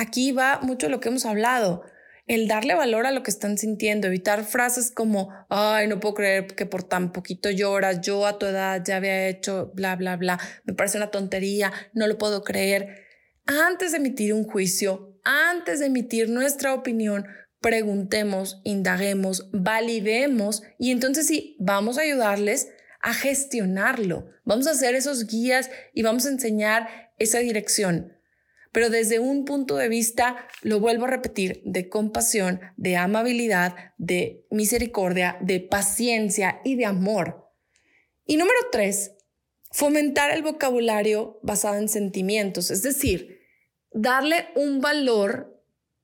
aquí 0.00 0.32
va 0.32 0.60
mucho 0.62 0.88
lo 0.88 1.00
que 1.00 1.08
hemos 1.08 1.26
hablado 1.26 1.84
el 2.30 2.46
darle 2.46 2.76
valor 2.76 3.06
a 3.06 3.10
lo 3.10 3.24
que 3.24 3.30
están 3.32 3.58
sintiendo, 3.58 4.06
evitar 4.06 4.44
frases 4.44 4.92
como, 4.92 5.30
ay, 5.48 5.88
no 5.88 5.98
puedo 5.98 6.14
creer 6.14 6.46
que 6.46 6.64
por 6.64 6.84
tan 6.84 7.10
poquito 7.10 7.50
lloras, 7.50 8.02
yo 8.02 8.24
a 8.24 8.38
tu 8.38 8.46
edad 8.46 8.80
ya 8.84 8.98
había 8.98 9.26
hecho 9.26 9.72
bla, 9.74 9.96
bla, 9.96 10.16
bla, 10.16 10.38
me 10.62 10.72
parece 10.72 10.96
una 10.96 11.10
tontería, 11.10 11.72
no 11.92 12.06
lo 12.06 12.18
puedo 12.18 12.44
creer. 12.44 13.04
Antes 13.46 13.90
de 13.90 13.96
emitir 13.96 14.32
un 14.32 14.44
juicio, 14.44 15.18
antes 15.24 15.80
de 15.80 15.86
emitir 15.86 16.30
nuestra 16.30 16.72
opinión, 16.72 17.26
preguntemos, 17.60 18.60
indaguemos, 18.62 19.50
validemos 19.52 20.62
y 20.78 20.92
entonces 20.92 21.26
sí, 21.26 21.56
vamos 21.58 21.98
a 21.98 22.02
ayudarles 22.02 22.68
a 23.02 23.12
gestionarlo. 23.12 24.28
Vamos 24.44 24.68
a 24.68 24.70
hacer 24.70 24.94
esos 24.94 25.26
guías 25.26 25.68
y 25.94 26.02
vamos 26.02 26.26
a 26.26 26.30
enseñar 26.30 27.10
esa 27.18 27.40
dirección 27.40 28.19
pero 28.72 28.90
desde 28.90 29.18
un 29.18 29.44
punto 29.44 29.76
de 29.76 29.88
vista, 29.88 30.46
lo 30.62 30.80
vuelvo 30.80 31.04
a 31.04 31.10
repetir, 31.10 31.62
de 31.64 31.88
compasión, 31.88 32.60
de 32.76 32.96
amabilidad, 32.96 33.94
de 33.98 34.46
misericordia, 34.50 35.38
de 35.40 35.60
paciencia 35.60 36.60
y 36.64 36.76
de 36.76 36.86
amor. 36.86 37.50
Y 38.24 38.36
número 38.36 38.58
tres, 38.70 39.12
fomentar 39.72 40.30
el 40.30 40.42
vocabulario 40.42 41.40
basado 41.42 41.76
en 41.76 41.88
sentimientos, 41.88 42.70
es 42.70 42.82
decir, 42.82 43.40
darle 43.92 44.48
un 44.54 44.80
valor 44.80 45.60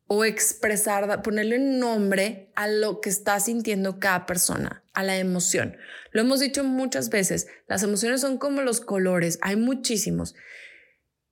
o 0.09 0.25
expresar, 0.25 1.23
ponerle 1.23 1.57
un 1.57 1.79
nombre 1.79 2.53
a 2.55 2.69
lo 2.69 3.01
que 3.01 3.11
está 3.11 3.41
sintiendo 3.41 3.99
cada 3.99 4.27
persona, 4.27 4.85
a 4.93 5.03
la 5.03 5.19
emoción. 5.19 5.77
Lo 6.13 6.21
hemos 6.21 6.41
dicho 6.41 6.63
muchas 6.65 7.11
veces, 7.11 7.49
las 7.67 7.83
emociones 7.83 8.21
son 8.21 8.39
como 8.39 8.63
los 8.63 8.81
colores, 8.81 9.39
hay 9.43 9.57
muchísimos. 9.57 10.35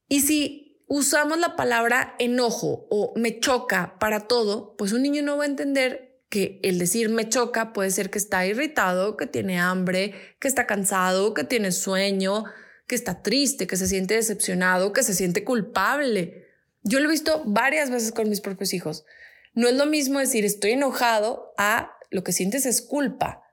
Y 0.09 0.21
si 0.21 0.64
usamos 0.97 1.39
la 1.39 1.57
palabra 1.57 2.15
enojo 2.21 2.87
o 2.89 3.13
me 3.17 3.41
choca 3.41 3.99
para 3.99 4.29
todo, 4.29 4.77
pues 4.77 4.93
un 4.93 5.03
niño 5.03 5.23
no 5.23 5.37
va 5.37 5.43
a 5.43 5.49
entender 5.49 6.21
que 6.29 6.61
el 6.63 6.79
decir 6.79 7.09
me 7.09 7.29
choca 7.29 7.73
puede 7.73 7.91
ser 7.91 8.11
que 8.11 8.19
está 8.19 8.47
irritado, 8.47 9.17
que 9.17 9.27
tiene 9.27 9.59
hambre, 9.59 10.15
que 10.39 10.47
está 10.47 10.69
cansado, 10.69 11.35
que 11.35 11.43
tiene 11.43 11.73
sueño, 11.73 12.45
que 12.87 12.95
está 12.95 13.23
triste, 13.23 13.67
que 13.67 13.77
se 13.77 13.89
siente 13.89 14.15
decepcionado, 14.15 14.93
que 14.93 15.03
se 15.03 15.15
siente 15.15 15.43
culpable. 15.43 16.47
Yo 16.85 17.01
lo 17.01 17.09
he 17.09 17.11
visto 17.11 17.43
varias 17.45 17.91
veces 17.91 18.13
con 18.13 18.29
mis 18.29 18.41
propios 18.41 18.73
hijos. 18.73 19.05
No 19.53 19.67
es 19.67 19.75
lo 19.75 19.87
mismo 19.87 20.21
decir 20.21 20.45
estoy 20.45 20.73
enojado 20.73 21.55
a 21.59 21.91
lo 22.11 22.23
que 22.23 22.33
sientes 22.33 22.67
es 22.67 22.83
culpa 22.83 23.44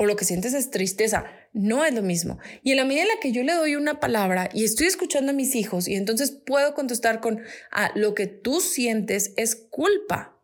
o 0.00 0.06
lo 0.06 0.16
que 0.16 0.24
sientes 0.24 0.54
es 0.54 0.70
tristeza 0.70 1.26
no 1.52 1.84
es 1.84 1.92
lo 1.92 2.00
mismo. 2.00 2.38
Y 2.62 2.70
en 2.70 2.78
la 2.78 2.86
medida 2.86 3.02
en 3.02 3.08
la 3.08 3.20
que 3.20 3.32
yo 3.32 3.42
le 3.42 3.52
doy 3.52 3.76
una 3.76 4.00
palabra 4.00 4.48
y 4.54 4.64
estoy 4.64 4.86
escuchando 4.86 5.32
a 5.32 5.34
mis 5.34 5.54
hijos 5.54 5.88
y 5.88 5.94
entonces 5.94 6.30
puedo 6.30 6.72
contestar 6.74 7.20
con 7.20 7.42
ah, 7.70 7.90
lo 7.94 8.14
que 8.14 8.26
tú 8.26 8.62
sientes 8.62 9.34
es 9.36 9.54
culpa. 9.54 10.40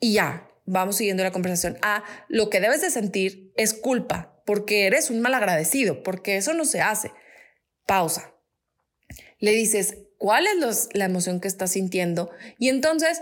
Y 0.00 0.14
ya, 0.14 0.48
vamos 0.64 0.96
siguiendo 0.96 1.22
la 1.22 1.32
conversación. 1.32 1.76
Ah, 1.82 2.02
lo 2.28 2.48
que 2.48 2.60
debes 2.60 2.80
de 2.80 2.88
sentir 2.88 3.52
es 3.56 3.74
culpa 3.74 4.42
porque 4.46 4.86
eres 4.86 5.10
un 5.10 5.20
mal 5.20 5.34
agradecido, 5.34 6.02
porque 6.02 6.38
eso 6.38 6.54
no 6.54 6.64
se 6.64 6.80
hace. 6.80 7.12
Pausa. 7.86 8.32
Le 9.38 9.50
dices, 9.50 9.98
¿cuál 10.16 10.46
es 10.46 10.88
la 10.94 11.04
emoción 11.04 11.40
que 11.40 11.48
estás 11.48 11.72
sintiendo? 11.72 12.30
Y 12.58 12.70
entonces 12.70 13.20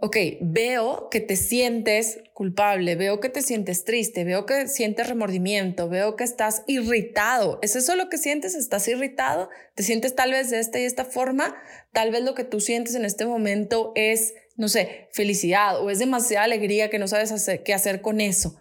ok, 0.00 0.16
veo 0.40 1.08
que 1.10 1.20
te 1.20 1.34
sientes 1.34 2.20
culpable, 2.32 2.94
veo 2.94 3.18
que 3.18 3.28
te 3.28 3.42
sientes 3.42 3.84
triste, 3.84 4.22
veo 4.22 4.46
que 4.46 4.68
sientes 4.68 5.08
remordimiento, 5.08 5.88
veo 5.88 6.14
que 6.14 6.22
estás 6.22 6.62
irritado. 6.68 7.58
¿Es 7.62 7.74
eso 7.74 7.96
lo 7.96 8.08
que 8.08 8.18
sientes? 8.18 8.54
¿Estás 8.54 8.86
irritado? 8.86 9.50
¿Te 9.74 9.82
sientes 9.82 10.14
tal 10.14 10.30
vez 10.30 10.50
de 10.50 10.60
esta 10.60 10.78
y 10.78 10.84
esta 10.84 11.04
forma? 11.04 11.56
Tal 11.92 12.12
vez 12.12 12.22
lo 12.22 12.34
que 12.34 12.44
tú 12.44 12.60
sientes 12.60 12.94
en 12.94 13.04
este 13.04 13.26
momento 13.26 13.92
es, 13.96 14.34
no 14.56 14.68
sé, 14.68 15.08
felicidad 15.12 15.82
o 15.82 15.90
es 15.90 15.98
demasiada 15.98 16.44
alegría 16.44 16.90
que 16.90 17.00
no 17.00 17.08
sabes 17.08 17.32
qué 17.64 17.74
hacer 17.74 18.00
con 18.00 18.20
eso. 18.20 18.56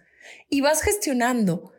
Y 0.50 0.62
vas 0.62 0.82
gestionando. 0.82 1.72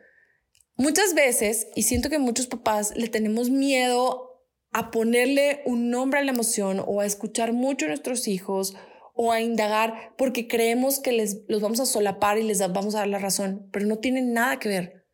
Muchas 0.77 1.13
veces, 1.13 1.67
y 1.75 1.83
siento 1.83 2.09
que 2.09 2.19
muchos 2.19 2.47
papás 2.47 2.93
le 2.95 3.09
tenemos 3.09 3.49
miedo 3.49 4.45
a 4.71 4.91
ponerle 4.91 5.61
un 5.65 5.89
nombre 5.89 6.19
a 6.19 6.23
la 6.23 6.31
emoción 6.31 6.81
o 6.85 7.01
a 7.01 7.05
escuchar 7.05 7.51
mucho 7.51 7.85
a 7.85 7.89
nuestros 7.89 8.29
hijos 8.29 8.75
o 9.21 9.33
a 9.33 9.41
indagar 9.41 10.13
porque 10.17 10.47
creemos 10.47 11.01
que 11.01 11.11
les, 11.11 11.41
los 11.49 11.59
vamos 11.59 11.81
a 11.81 11.85
solapar 11.85 12.37
y 12.37 12.43
les 12.43 12.59
vamos 12.71 12.95
a 12.95 12.99
dar 12.99 13.09
la 13.09 13.19
razón, 13.19 13.67
pero 13.69 13.85
no 13.85 13.97
tienen 13.97 14.31
nada 14.31 14.59
que 14.59 14.69
ver. 14.69 15.05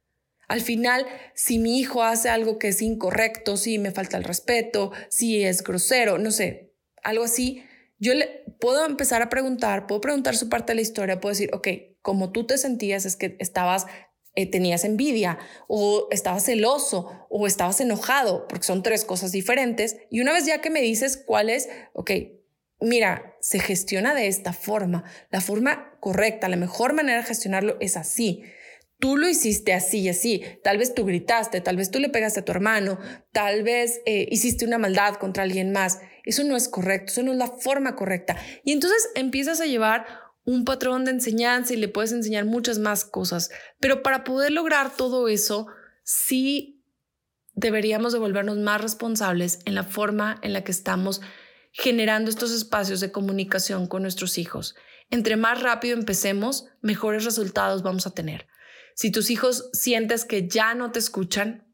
Al 0.48 0.62
final, 0.62 1.08
si 1.34 1.58
mi 1.58 1.80
hijo 1.80 2.04
hace 2.04 2.30
algo 2.30 2.60
que 2.60 2.68
es 2.68 2.84
incorrecto, 2.84 3.58
si 3.58 3.80
me 3.80 3.90
falta 3.90 4.18
el 4.18 4.24
respeto, 4.24 4.92
si 5.10 5.44
es 5.44 5.64
grosero, 5.64 6.20
no 6.20 6.30
sé, 6.30 6.76
algo 7.02 7.24
así, 7.24 7.64
yo 7.98 8.14
le 8.14 8.44
puedo 8.60 8.86
empezar 8.86 9.24
a 9.24 9.30
preguntar, 9.30 9.88
puedo 9.88 10.02
preguntar 10.02 10.38
su 10.38 10.50
parte 10.50 10.74
de 10.74 10.76
la 10.76 10.82
historia, 10.82 11.20
puedo 11.20 11.34
decir, 11.34 11.50
ok, 11.52 11.68
como 12.04 12.32
tú 12.32 12.46
te 12.46 12.60
sentías 12.60 13.06
es 13.08 13.16
que 13.16 13.36
estabas, 13.40 13.88
eh, 14.36 14.46
tenías 14.46 14.86
envidia 14.86 15.40
o 15.68 16.10
estabas 16.12 16.46
celoso 16.46 17.26
o 17.28 17.48
estabas 17.48 17.82
enojado, 17.82 18.48
porque 18.48 18.68
son 18.68 18.84
tres 18.84 19.04
cosas 19.04 19.32
diferentes. 19.32 19.98
Y 20.12 20.22
una 20.22 20.32
vez 20.32 20.46
ya 20.46 20.62
que 20.62 20.70
me 20.70 20.82
dices 20.82 21.18
cuál 21.26 21.50
es, 21.50 21.70
ok, 21.94 22.12
mira, 22.80 23.36
se 23.42 23.60
gestiona 23.60 24.14
de 24.14 24.28
esta 24.28 24.54
forma. 24.54 25.04
La 25.30 25.42
forma 25.42 25.98
correcta, 26.00 26.50
la 26.50 26.58
mejor 26.58 26.94
manera 26.94 27.20
de 27.20 27.28
gestionarlo 27.28 27.78
es 27.80 27.98
así. 27.98 28.44
Tú 29.00 29.18
lo 29.18 29.28
hiciste 29.28 29.74
así 29.74 30.00
y 30.00 30.10
así. 30.10 30.44
Tal 30.64 30.78
vez 30.78 30.94
tú 30.94 31.06
gritaste, 31.06 31.62
tal 31.62 31.78
vez 31.78 31.92
tú 31.92 32.00
le 32.00 32.10
pegaste 32.10 32.40
a 32.40 32.46
tu 32.46 32.52
hermano, 32.52 32.98
tal 33.32 33.64
vez 33.64 34.02
eh, 34.06 34.28
hiciste 34.32 34.66
una 34.66 34.78
maldad 34.78 35.16
contra 35.16 35.44
alguien 35.44 35.72
más. 35.72 36.00
Eso 36.24 36.44
no 36.44 36.56
es 36.56 36.70
correcto, 36.70 37.12
eso 37.12 37.24
no 37.24 37.32
es 37.34 37.38
la 37.38 37.48
forma 37.48 37.96
correcta. 37.96 38.38
Y 38.64 38.72
entonces 38.72 39.10
empiezas 39.16 39.60
a 39.60 39.66
llevar 39.66 40.06
un 40.46 40.64
patrón 40.64 41.06
de 41.06 41.12
enseñanza 41.12 41.74
y 41.74 41.78
le 41.78 41.88
puedes 41.88 42.12
enseñar 42.12 42.46
muchas 42.46 42.80
más 42.80 43.04
cosas. 43.04 43.50
Pero 43.80 44.02
para 44.04 44.24
poder 44.24 44.52
lograr 44.52 44.96
todo 44.96 45.28
eso, 45.28 45.68
sí 46.04 46.84
deberíamos 47.54 48.14
de 48.14 48.20
volvernos 48.20 48.58
más 48.58 48.82
responsables 48.82 49.60
en 49.66 49.76
la 49.76 49.84
forma 49.84 50.40
en 50.42 50.54
la 50.54 50.64
que 50.64 50.72
estamos 50.72 51.22
generando 51.78 52.30
estos 52.30 52.52
espacios 52.52 53.02
de 53.02 53.12
comunicación 53.12 53.86
con 53.88 54.02
nuestros 54.02 54.38
hijos. 54.38 54.76
Entre 55.12 55.36
más 55.36 55.62
rápido 55.62 55.98
empecemos, 55.98 56.68
mejores 56.82 57.26
resultados 57.26 57.84
vamos 57.84 58.08
a 58.08 58.14
tener. 58.14 58.48
Si 58.96 59.12
tus 59.12 59.30
hijos 59.30 59.70
sientes 59.74 60.24
que 60.24 60.48
ya 60.48 60.74
no 60.74 60.94
te 60.94 61.00
escuchan, 61.00 61.68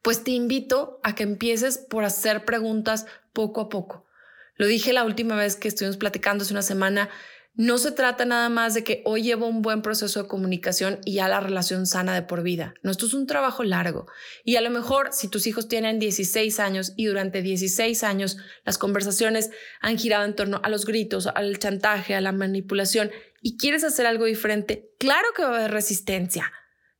pues 0.00 0.24
te 0.24 0.30
invito 0.30 0.98
a 1.02 1.14
que 1.14 1.24
empieces 1.24 1.76
por 1.76 2.04
hacer 2.04 2.46
preguntas 2.46 3.04
poco 3.34 3.60
a 3.60 3.68
poco. 3.68 4.06
Lo 4.54 4.66
dije 4.66 4.94
la 4.94 5.04
última 5.04 5.36
vez 5.36 5.56
que 5.56 5.68
estuvimos 5.68 5.98
platicando 5.98 6.42
hace 6.42 6.54
una 6.54 6.62
semana, 6.62 7.10
no 7.56 7.78
se 7.78 7.90
trata 7.90 8.26
nada 8.26 8.50
más 8.50 8.74
de 8.74 8.84
que 8.84 9.02
hoy 9.06 9.22
llevo 9.22 9.46
un 9.46 9.62
buen 9.62 9.80
proceso 9.80 10.22
de 10.22 10.28
comunicación 10.28 11.00
y 11.06 11.14
ya 11.14 11.28
la 11.28 11.40
relación 11.40 11.86
sana 11.86 12.14
de 12.14 12.20
por 12.20 12.42
vida. 12.42 12.74
No, 12.82 12.90
esto 12.90 13.06
es 13.06 13.14
un 13.14 13.26
trabajo 13.26 13.64
largo. 13.64 14.06
Y 14.44 14.56
a 14.56 14.60
lo 14.60 14.68
mejor 14.68 15.08
si 15.12 15.28
tus 15.28 15.46
hijos 15.46 15.66
tienen 15.66 15.98
16 15.98 16.60
años 16.60 16.92
y 16.96 17.06
durante 17.06 17.40
16 17.40 18.04
años 18.04 18.36
las 18.64 18.76
conversaciones 18.76 19.50
han 19.80 19.96
girado 19.96 20.26
en 20.26 20.36
torno 20.36 20.60
a 20.62 20.68
los 20.68 20.84
gritos, 20.84 21.28
al 21.28 21.58
chantaje, 21.58 22.14
a 22.14 22.20
la 22.20 22.32
manipulación 22.32 23.10
y 23.40 23.56
quieres 23.56 23.84
hacer 23.84 24.06
algo 24.06 24.26
diferente, 24.26 24.90
claro 24.98 25.28
que 25.34 25.42
va 25.42 25.48
a 25.48 25.56
haber 25.56 25.70
resistencia. 25.70 26.52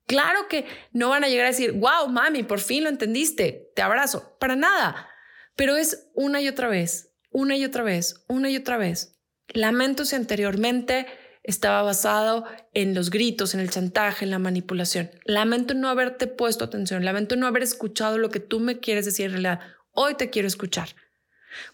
Claro 0.07 0.49
que 0.49 0.65
no 0.93 1.11
van 1.11 1.25
a 1.25 1.29
llegar 1.29 1.47
a 1.47 1.51
decir, 1.51 1.73
wow, 1.73 2.09
mami, 2.09 2.45
por 2.45 2.61
fin 2.61 2.85
lo 2.85 2.89
entendiste, 2.89 3.73
te 3.75 3.83
abrazo. 3.83 4.37
Para 4.39 4.57
nada. 4.57 5.11
Pero 5.57 5.77
es 5.77 6.09
una 6.15 6.41
y 6.41 6.49
otra 6.49 6.69
vez, 6.69 7.13
una 7.31 7.57
y 7.57 7.65
otra 7.65 7.83
vez, 7.83 8.25
una 8.29 8.49
y 8.49 8.57
otra 8.57 8.77
vez. 8.77 9.16
Lamento 9.49 10.05
si 10.05 10.17
anteriormente 10.17 11.07
estaba 11.43 11.83
basado 11.83 12.45
en 12.75 12.95
los 12.95 13.11
gritos, 13.11 13.55
en 13.55 13.61
el 13.61 13.71
chantaje, 13.71 14.25
en 14.25 14.33
la 14.33 14.41
manipulación. 14.41 15.11
Lamento 15.25 15.75
no 15.75 15.89
haberte 15.89 16.27
puesto 16.27 16.65
atención, 16.65 17.05
lamento 17.05 17.37
no 17.37 17.47
haber 17.47 17.63
escuchado 17.63 18.19
lo 18.19 18.31
que 18.31 18.41
tú 18.41 18.59
me 18.59 18.81
quieres 18.81 19.05
decir 19.05 19.27
en 19.27 19.33
realidad. 19.33 19.61
Hoy 19.93 20.15
te 20.15 20.29
quiero 20.31 20.49
escuchar. 20.49 20.89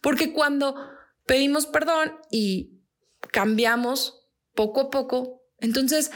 Porque 0.01 0.33
cuando 0.33 0.77
pedimos 1.27 1.67
perdón 1.67 2.19
y 2.31 2.83
cambiamos 3.31 4.29
poco 4.55 4.83
a 4.83 4.91
poco, 4.91 5.43
entonces 5.59 6.11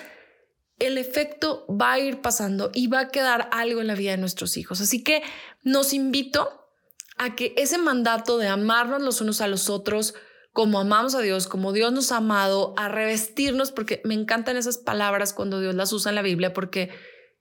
el 0.78 0.98
efecto 0.98 1.66
va 1.68 1.92
a 1.92 1.98
ir 1.98 2.20
pasando 2.20 2.70
y 2.74 2.88
va 2.88 3.00
a 3.00 3.08
quedar 3.08 3.48
algo 3.52 3.80
en 3.80 3.86
la 3.86 3.94
vida 3.94 4.10
de 4.10 4.18
nuestros 4.18 4.56
hijos. 4.56 4.80
Así 4.80 5.02
que 5.02 5.22
nos 5.62 5.92
invito 5.94 6.66
a 7.16 7.34
que 7.34 7.54
ese 7.56 7.78
mandato 7.78 8.36
de 8.36 8.48
amarnos 8.48 9.00
los 9.00 9.22
unos 9.22 9.40
a 9.40 9.48
los 9.48 9.70
otros, 9.70 10.14
como 10.56 10.80
amamos 10.80 11.14
a 11.14 11.20
Dios, 11.20 11.48
como 11.48 11.74
Dios 11.74 11.92
nos 11.92 12.12
ha 12.12 12.16
amado, 12.16 12.72
a 12.78 12.88
revestirnos, 12.88 13.72
porque 13.72 14.00
me 14.04 14.14
encantan 14.14 14.56
esas 14.56 14.78
palabras 14.78 15.34
cuando 15.34 15.60
Dios 15.60 15.74
las 15.74 15.92
usa 15.92 16.08
en 16.08 16.14
la 16.14 16.22
Biblia, 16.22 16.54
porque 16.54 16.88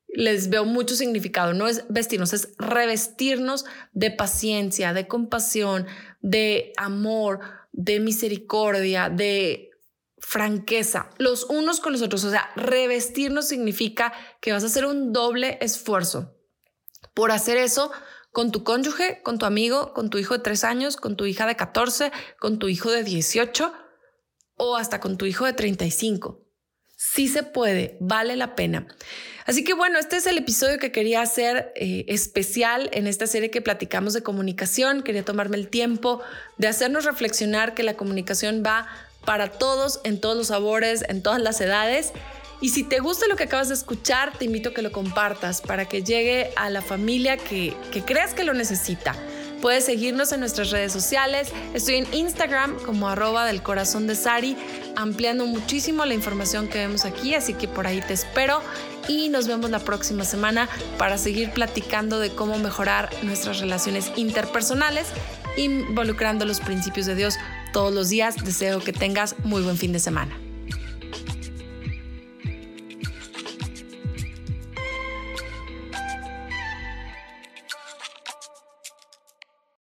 les 0.10 0.50
veo 0.50 0.66
mucho 0.66 0.96
significado. 0.96 1.54
No 1.54 1.70
es 1.70 1.86
vestirnos, 1.88 2.34
es 2.34 2.50
revestirnos 2.58 3.64
de 3.94 4.12
paciencia, 4.12 4.92
de 4.92 5.08
compasión, 5.08 5.88
de 6.20 6.74
amor, 6.76 7.40
de 7.72 8.02
misericordia, 8.02 9.08
de 9.10 9.70
franqueza, 10.18 11.10
los 11.18 11.46
unos 11.46 11.80
con 11.80 11.94
los 11.94 12.02
otros. 12.02 12.26
O 12.26 12.32
sea, 12.32 12.50
revestirnos 12.58 13.48
significa 13.48 14.12
que 14.42 14.52
vas 14.52 14.64
a 14.64 14.68
hacer 14.68 14.86
un 14.86 15.14
doble 15.14 15.58
esfuerzo 15.62 16.36
por 17.14 17.32
hacer 17.32 17.56
eso 17.56 17.94
con 18.36 18.52
tu 18.52 18.66
cónyuge, 18.66 19.22
con 19.24 19.40
tu 19.40 19.46
amigo, 19.46 19.94
con 19.94 20.10
tu 20.10 20.18
hijo 20.18 20.34
de 20.34 20.44
tres 20.44 20.66
años, 20.66 20.98
con 20.98 21.16
tu 21.16 21.26
hija 21.26 21.48
de 21.48 21.56
14, 21.56 22.12
con 22.38 22.60
tu 22.60 22.68
hijo 22.68 22.92
de 22.92 23.02
18 23.02 23.72
o 24.58 24.76
hasta 24.76 25.00
con 25.00 25.18
tu 25.18 25.26
hijo 25.26 25.46
de 25.46 25.54
35. 25.54 26.46
Sí 26.98 27.30
se 27.30 27.44
puede, 27.44 27.98
vale 28.02 28.36
la 28.36 28.54
pena. 28.58 28.88
Así 29.46 29.64
que 29.64 29.74
bueno, 29.74 29.98
este 30.00 30.18
es 30.18 30.28
el 30.28 30.38
episodio 30.38 30.80
que 30.80 30.92
quería 30.92 31.22
hacer 31.22 31.72
eh, 31.78 32.04
especial 32.10 32.90
en 32.92 33.08
esta 33.08 33.26
serie 33.26 33.52
que 33.52 33.62
platicamos 33.62 34.12
de 34.14 34.22
comunicación. 34.22 35.02
Quería 35.02 35.24
tomarme 35.24 35.56
el 35.56 35.70
tiempo 35.70 36.22
de 36.58 36.68
hacernos 36.68 37.06
reflexionar 37.06 37.74
que 37.74 37.84
la 37.84 37.96
comunicación 37.96 38.64
va 38.66 38.86
para 39.24 39.50
todos, 39.50 40.02
en 40.04 40.20
todos 40.20 40.36
los 40.36 40.48
sabores, 40.48 41.06
en 41.08 41.24
todas 41.24 41.42
las 41.42 41.62
edades 41.62 42.12
y 42.62 42.70
si 42.70 42.84
te 42.84 43.00
gusta 43.00 43.28
lo 43.28 43.36
que 43.36 43.44
acabas 43.44 43.70
de 43.70 43.76
escuchar, 43.76 44.38
te 44.38 44.46
invito 44.46 44.70
a 44.70 44.74
que 44.74 44.82
lo 44.82 44.92
compartas 44.92 45.62
para 45.62 45.88
que 45.88 46.04
llegue 46.04 46.52
a 46.56 46.70
la 46.70 46.82
familia 46.82 47.38
que, 47.38 47.76
que 47.92 48.04
creas 48.04 48.34
que 48.34 48.44
lo 48.44 48.54
necesita. 48.54 49.16
Puedes 49.62 49.86
seguirnos 49.86 50.32
en 50.32 50.42
nuestras 50.42 50.70
redes 50.70 50.92
sociales. 50.92 51.52
Estoy 51.74 51.96
en 51.96 52.14
Instagram 52.14 52.78
como 52.86 53.10
arroba 53.10 53.46
del 53.46 53.64
corazón 53.64 54.06
de 54.06 54.16
Sari, 54.16 54.56
ampliando 54.96 55.48
muchísimo 55.48 56.06
la 56.06 56.14
información 56.14 56.68
que 56.68 56.78
vemos 56.78 57.04
aquí, 57.04 57.34
así 57.34 57.54
que 57.54 57.68
por 57.68 57.88
ahí 57.88 58.00
te 58.02 58.14
espero 58.14 58.62
y 59.08 59.30
nos 59.30 59.48
vemos 59.48 59.70
la 59.70 59.80
próxima 59.80 60.24
semana 60.24 60.70
para 60.98 61.18
seguir 61.18 61.52
platicando 61.52 62.20
de 62.20 62.30
cómo 62.30 62.60
mejorar 62.60 63.10
nuestras 63.24 63.60
relaciones 63.60 64.12
interpersonales, 64.16 65.08
involucrando 65.58 66.46
los 66.46 66.60
principios 66.60 67.06
de 67.06 67.16
Dios 67.16 67.36
todos 67.74 67.94
los 67.94 68.10
días. 68.10 68.36
Deseo 68.44 68.82
que 68.82 68.94
tengas 68.94 69.36
muy 69.44 69.64
buen 69.64 69.78
fin 69.78 69.92
de 69.94 70.00
semana. 70.00 70.45